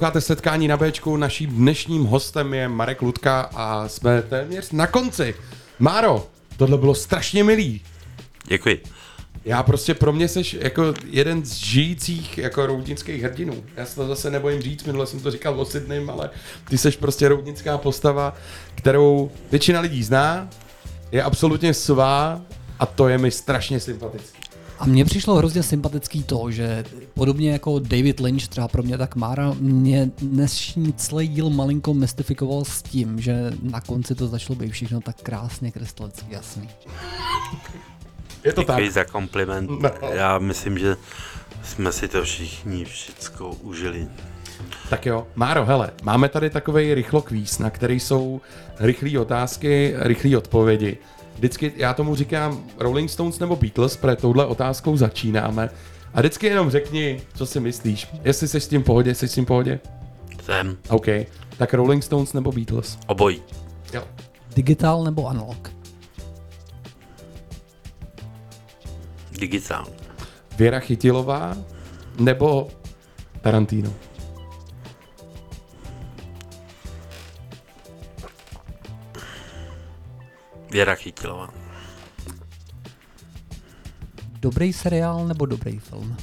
[0.00, 1.16] Posloucháte setkání na Bčku.
[1.16, 5.34] Naším dnešním hostem je Marek Ludka a jsme téměř na konci.
[5.78, 7.80] Máro, tohle bylo strašně milý.
[8.46, 8.82] Děkuji.
[9.44, 13.64] Já prostě pro mě seš jako jeden z žijících jako roudnických hrdinů.
[13.76, 16.30] Já se to zase nebojím říct, minule jsem to říkal o Sydneym, ale
[16.68, 18.36] ty seš prostě roudnická postava,
[18.74, 20.48] kterou většina lidí zná,
[21.12, 22.40] je absolutně svá
[22.78, 24.40] a to je mi strašně sympatický.
[24.80, 26.84] A mně přišlo hrozně sympatický to, že
[27.14, 32.64] podobně jako David Lynch, třeba pro mě tak Mára, mě dnešní celý díl malinko mystifikoval
[32.64, 36.68] s tím, že na konci to začalo být všechno tak krásně krystalicky jasný.
[38.44, 38.92] Je to Děkuji tak.
[38.92, 39.70] za kompliment.
[39.70, 39.90] No.
[40.12, 40.96] Já myslím, že
[41.64, 44.08] jsme si to všichni všecko užili.
[44.90, 48.40] Tak jo, Máro, hele, máme tady takový rychlokvíz, na který jsou
[48.78, 50.98] rychlé otázky, rychlé odpovědi.
[51.34, 55.70] Vždycky, já tomu říkám Rolling Stones nebo Beatles, protože touhle otázkou začínáme.
[56.14, 58.08] A vždycky jenom řekni, co si myslíš.
[58.24, 59.80] Jestli jsi s tím v pohodě, jsi s tím v pohodě?
[60.44, 61.06] Jsem OK.
[61.56, 62.98] Tak Rolling Stones nebo Beatles?
[63.06, 63.42] obojí.
[63.94, 64.02] Jo.
[64.56, 65.70] Digitál nebo analog?
[69.38, 69.86] Digitál.
[70.58, 71.56] Věra Chytilová
[72.18, 72.68] nebo
[73.40, 73.92] Tarantino?
[80.70, 81.48] Věra Chytilová.
[84.40, 86.16] Dobrý seriál nebo dobrý film?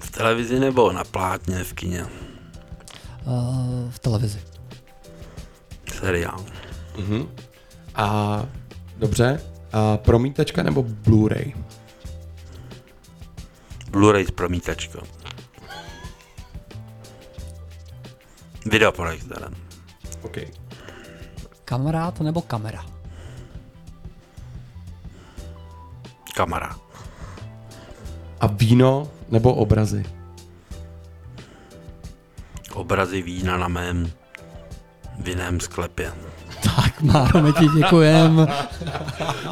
[0.00, 2.04] V televizi nebo na plátně v kině?
[2.04, 4.40] Uh, v televizi.
[5.98, 6.44] Seriál.
[6.98, 7.28] Mhm.
[7.94, 8.42] A
[8.96, 9.40] dobře.
[9.72, 11.52] A promítačka nebo Blu-ray?
[13.90, 15.15] Blu-ray s promítačkou.
[18.66, 19.54] Videoprojektorem.
[20.22, 20.36] OK.
[21.64, 22.84] Kamarád nebo kamera?
[26.34, 26.76] Kamera.
[28.40, 30.04] A víno nebo obrazy?
[32.74, 34.10] Obrazy vína na mém
[35.18, 36.12] vinném sklepě.
[36.62, 38.48] Tak Máro, my ti děkujem.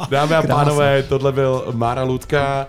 [0.09, 0.47] Dámy a Krásný.
[0.47, 2.67] pánové, tohle byl Mára Ludka.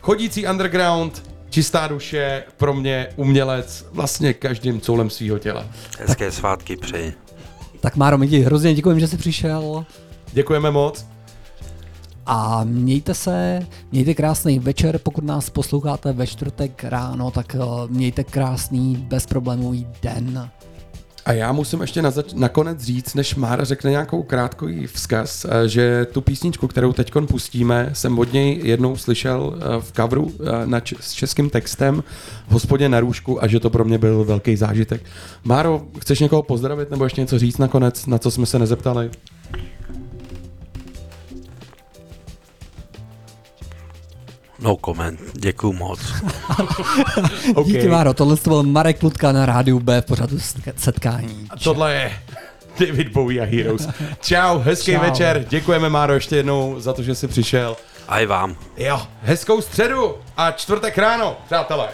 [0.00, 1.25] Chodící underground,
[1.56, 5.66] čistá duše, pro mě umělec, vlastně každým coulem svého těla.
[5.98, 7.12] Hezké svátky přeji.
[7.80, 9.84] Tak Máro, my ti hrozně děkujeme, že jsi přišel.
[10.32, 11.06] Děkujeme moc.
[12.26, 17.58] A mějte se, mějte krásný večer, pokud nás posloucháte ve čtvrtek ráno, tak eh,
[17.88, 20.50] mějte krásný, bezproblémový den.
[21.26, 25.68] A já musím ještě na zač- nakonec říct, než Mára řekne nějakou krátkou vzkaz, eh,
[25.68, 30.66] že tu písničku, kterou teď pustíme, jsem od něj jednou slyšel eh, v coveru eh,
[30.66, 32.04] na č- s českým textem
[32.48, 35.02] v hospodě na růžku a že to pro mě byl velký zážitek.
[35.44, 39.10] Máro, chceš někoho pozdravit nebo ještě něco říct nakonec, na co jsme se nezeptali?
[44.58, 45.20] No comment.
[45.34, 46.00] Děkuju moc.
[47.54, 47.66] OK.
[47.66, 51.46] Díky Máro, tohle to byl Marek Ludka na rádiu B v pořadu setk- setkání.
[51.50, 52.12] A tohle je
[52.86, 53.88] David Bowie a Heroes.
[54.20, 55.00] Čau, hezký Čau.
[55.00, 55.44] večer.
[55.48, 57.76] Děkujeme Máro ještě jednou za to, že jsi přišel.
[58.08, 58.56] A i vám.
[58.76, 61.88] Jo, hezkou středu a čtvrtek ráno, přátelé.